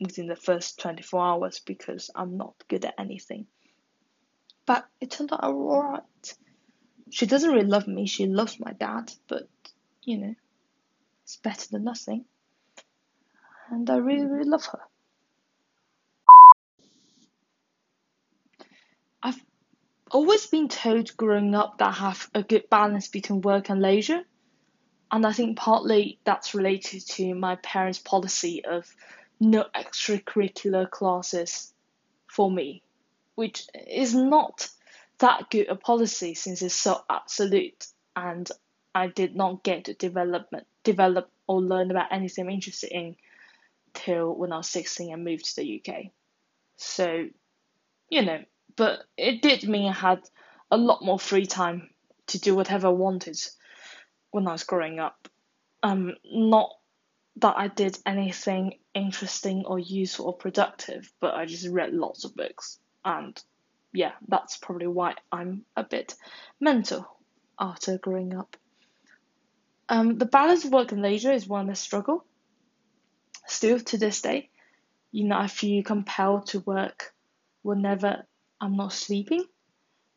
within 0.00 0.26
the 0.26 0.36
first 0.36 0.80
24 0.80 1.24
hours 1.24 1.60
because 1.60 2.10
I'm 2.14 2.36
not 2.36 2.54
good 2.68 2.84
at 2.84 2.94
anything. 2.98 3.46
But 4.66 4.86
it 5.00 5.10
turned 5.10 5.32
out 5.32 5.44
alright. 5.44 6.02
She 7.10 7.26
doesn't 7.26 7.50
really 7.50 7.66
love 7.66 7.86
me, 7.86 8.06
she 8.06 8.26
loves 8.26 8.58
my 8.58 8.72
dad, 8.72 9.12
but 9.28 9.48
you 10.02 10.18
know, 10.18 10.34
it's 11.24 11.36
better 11.36 11.68
than 11.70 11.84
nothing. 11.84 12.24
And 13.74 13.90
I 13.90 13.96
really, 13.96 14.24
really 14.24 14.48
love 14.48 14.66
her. 14.66 14.82
I've 19.20 19.44
always 20.12 20.46
been 20.46 20.68
told 20.68 21.16
growing 21.16 21.56
up 21.56 21.78
that 21.78 21.88
I 21.88 21.92
have 21.92 22.30
a 22.36 22.44
good 22.44 22.70
balance 22.70 23.08
between 23.08 23.40
work 23.40 23.70
and 23.70 23.82
leisure. 23.82 24.22
And 25.10 25.26
I 25.26 25.32
think 25.32 25.58
partly 25.58 26.20
that's 26.22 26.54
related 26.54 27.04
to 27.16 27.34
my 27.34 27.56
parents' 27.56 27.98
policy 27.98 28.64
of 28.64 28.88
no 29.40 29.64
extracurricular 29.74 30.88
classes 30.88 31.74
for 32.28 32.48
me, 32.48 32.80
which 33.34 33.66
is 33.88 34.14
not 34.14 34.68
that 35.18 35.50
good 35.50 35.66
a 35.66 35.74
policy 35.74 36.34
since 36.34 36.62
it's 36.62 36.76
so 36.76 37.00
absolute 37.10 37.88
and 38.14 38.48
I 38.94 39.08
did 39.08 39.34
not 39.34 39.64
get 39.64 39.86
to 39.86 39.94
development 39.94 40.68
develop 40.84 41.28
or 41.48 41.60
learn 41.60 41.90
about 41.90 42.12
anything 42.12 42.44
I'm 42.44 42.52
interested 42.52 42.92
in 42.92 43.16
till 43.94 44.34
when 44.34 44.52
I 44.52 44.58
was 44.58 44.68
16 44.68 45.12
and 45.12 45.24
moved 45.24 45.46
to 45.46 45.56
the 45.56 45.82
UK. 45.82 46.06
So, 46.76 47.28
you 48.10 48.22
know, 48.22 48.42
but 48.76 49.04
it 49.16 49.42
did 49.42 49.68
mean 49.68 49.88
I 49.88 49.92
had 49.92 50.20
a 50.70 50.76
lot 50.76 51.04
more 51.04 51.18
free 51.18 51.46
time 51.46 51.90
to 52.28 52.40
do 52.40 52.54
whatever 52.54 52.88
I 52.88 52.90
wanted 52.90 53.38
when 54.30 54.48
I 54.48 54.52
was 54.52 54.64
growing 54.64 54.98
up. 54.98 55.28
Um, 55.82 56.14
not 56.24 56.70
that 57.36 57.54
I 57.56 57.68
did 57.68 57.98
anything 58.06 58.78
interesting 58.94 59.64
or 59.66 59.78
useful 59.78 60.26
or 60.26 60.36
productive, 60.36 61.12
but 61.20 61.34
I 61.34 61.46
just 61.46 61.68
read 61.68 61.92
lots 61.92 62.24
of 62.24 62.34
books. 62.34 62.78
And 63.04 63.40
yeah, 63.92 64.12
that's 64.28 64.56
probably 64.56 64.86
why 64.86 65.14
I'm 65.30 65.64
a 65.76 65.84
bit 65.84 66.14
mental 66.60 67.06
after 67.58 67.98
growing 67.98 68.34
up. 68.34 68.56
Um, 69.88 70.18
the 70.18 70.26
balance 70.26 70.64
of 70.64 70.72
work 70.72 70.92
and 70.92 71.02
leisure 71.02 71.32
is 71.32 71.46
one 71.46 71.70
I 71.70 71.74
struggle. 71.74 72.24
Still 73.46 73.80
to 73.80 73.98
this 73.98 74.22
day, 74.22 74.50
you 75.12 75.24
know, 75.24 75.38
I 75.38 75.46
feel 75.46 75.82
compelled 75.82 76.46
to 76.48 76.60
work 76.60 77.14
whenever 77.62 78.26
I'm 78.60 78.76
not 78.76 78.92
sleeping, 78.92 79.44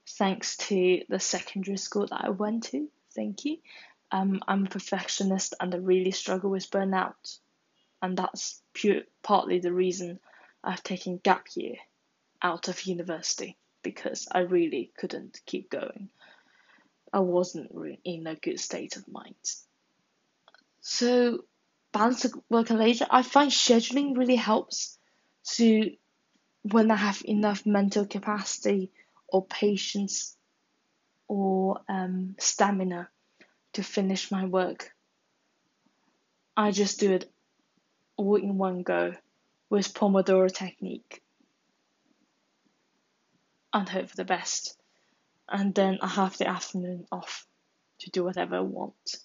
thanks 0.08 0.58
to 0.58 1.04
the 1.10 1.20
secondary 1.20 1.78
school 1.78 2.08
that 2.08 2.24
I 2.24 2.30
went 2.30 2.66
to. 2.66 2.90
Thank 3.13 3.46
you. 3.46 3.58
Um, 4.12 4.42
I'm 4.48 4.66
a 4.66 4.70
perfectionist 4.70 5.54
and 5.60 5.74
I 5.74 5.78
really 5.78 6.12
struggle 6.12 6.50
with 6.50 6.70
burnout, 6.70 7.38
and 8.02 8.18
that's 8.18 8.62
pure 8.74 9.02
partly 9.22 9.60
the 9.60 9.74
reason 9.74 10.20
I've 10.63 10.84
taken 10.84 11.18
gap 11.18 11.48
year 11.56 11.76
out 12.42 12.68
of 12.68 12.84
university 12.84 13.58
because 13.84 14.28
I 14.32 14.40
really 14.40 14.92
couldn't 14.98 15.42
keep 15.46 15.70
going. 15.70 16.10
I 17.12 17.20
wasn't 17.20 17.72
in 18.04 18.28
a 18.28 18.36
good 18.36 18.60
state 18.60 18.98
of 18.98 19.08
mind. 19.08 19.36
So, 20.82 21.46
balance 21.91 22.26
work 22.50 22.69
and 22.69 22.80
leisure, 22.80 23.08
I 23.10 23.21
find 23.21 23.52
scheduling 23.52 24.17
really 24.17 24.36
helps 24.36 24.97
to 25.56 25.91
when 26.63 26.91
I 26.91 26.95
have 26.95 27.21
enough 27.26 27.65
mental 27.65 28.06
capacity 28.06 28.91
or 29.28 29.45
patience 29.45 30.36
or 31.28 31.82
um, 31.88 32.36
stamina 32.39 33.10
to 33.73 33.84
finish 33.84 34.32
my 34.32 34.45
work. 34.45 34.91
I 36.56 36.71
just 36.71 37.00
do 37.00 37.13
it 37.13 37.32
all 38.15 38.36
in 38.36 38.58
one 38.58 38.82
go 38.84 39.13
with 39.69 39.93
Pomodoro 39.93 40.52
technique 40.52 41.21
and 43.73 43.88
hope 43.88 44.10
for 44.10 44.15
the 44.15 44.26
best. 44.26 44.76
And 45.50 45.73
then 45.73 46.00
I 46.02 46.08
have 46.08 46.38
the 46.38 46.47
afternoon 46.47 47.06
off 47.12 47.45
to 48.00 48.10
do 48.10 48.23
whatever 48.23 48.58
I 48.58 48.62
want. 48.62 49.17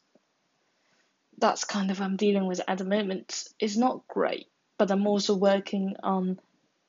That's 1.43 1.65
kind 1.65 1.91
of 1.91 2.01
I'm 2.01 2.15
dealing 2.15 2.47
with 2.47 2.61
at 2.69 2.79
the 2.79 2.85
moment. 2.85 3.49
It's 3.59 3.77
not 3.77 4.07
great, 4.07 4.47
but 4.79 4.93
I'm 4.93 5.09
also 5.09 5.35
working 5.35 5.97
on 6.01 6.39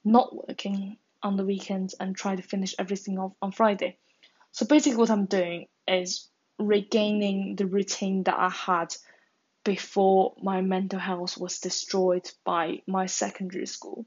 not 0.05 0.47
working 0.47 0.97
on 1.23 1.37
the 1.37 1.43
weekends 1.43 1.95
and 1.99 2.15
try 2.15 2.35
to 2.35 2.43
finish 2.43 2.75
everything 2.77 3.17
off 3.17 3.31
on 3.41 3.51
Friday. 3.51 3.97
So 4.51 4.67
basically, 4.67 4.97
what 4.97 5.09
I'm 5.09 5.25
doing 5.25 5.69
is 5.87 6.29
regaining 6.59 7.55
the 7.55 7.65
routine 7.65 8.21
that 8.25 8.37
I 8.37 8.49
had 8.49 8.95
before 9.63 10.35
my 10.39 10.61
mental 10.61 10.99
health 10.99 11.35
was 11.35 11.59
destroyed 11.59 12.29
by 12.43 12.83
my 12.85 13.07
secondary 13.07 13.65
school, 13.65 14.05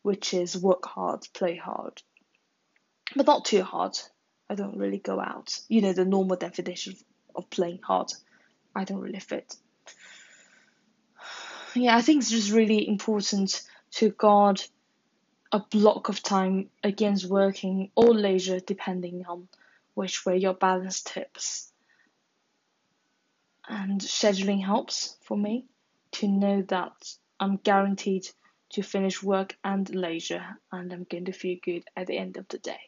which 0.00 0.32
is 0.32 0.56
work 0.56 0.86
hard, 0.86 1.28
play 1.34 1.54
hard, 1.54 2.00
but 3.14 3.26
not 3.26 3.44
too 3.44 3.62
hard. 3.62 3.98
I 4.48 4.54
don't 4.54 4.78
really 4.78 5.00
go 5.00 5.20
out. 5.20 5.60
You 5.68 5.82
know, 5.82 5.92
the 5.92 6.06
normal 6.06 6.38
definition 6.38 6.96
of 7.34 7.50
playing 7.50 7.80
hard, 7.82 8.10
I 8.74 8.84
don't 8.84 9.00
really 9.00 9.20
fit. 9.20 9.54
Yeah, 11.76 11.94
I 11.94 12.00
think 12.00 12.22
it's 12.22 12.30
just 12.30 12.52
really 12.52 12.88
important 12.88 13.62
to 13.92 14.08
guard 14.08 14.62
a 15.52 15.58
block 15.58 16.08
of 16.08 16.22
time 16.22 16.70
against 16.82 17.26
working 17.26 17.90
or 17.94 18.14
leisure, 18.14 18.60
depending 18.60 19.26
on 19.26 19.48
which 19.92 20.24
way 20.24 20.38
your 20.38 20.54
balance 20.54 21.02
tips. 21.02 21.70
And 23.68 24.00
scheduling 24.00 24.64
helps 24.64 25.18
for 25.20 25.36
me 25.36 25.66
to 26.12 26.26
know 26.26 26.62
that 26.62 27.14
I'm 27.38 27.58
guaranteed 27.58 28.26
to 28.70 28.82
finish 28.82 29.22
work 29.22 29.58
and 29.62 29.94
leisure 29.94 30.58
and 30.72 30.90
I'm 30.90 31.04
going 31.04 31.26
to 31.26 31.32
feel 31.32 31.58
good 31.62 31.84
at 31.94 32.06
the 32.06 32.16
end 32.16 32.38
of 32.38 32.48
the 32.48 32.58
day. 32.58 32.80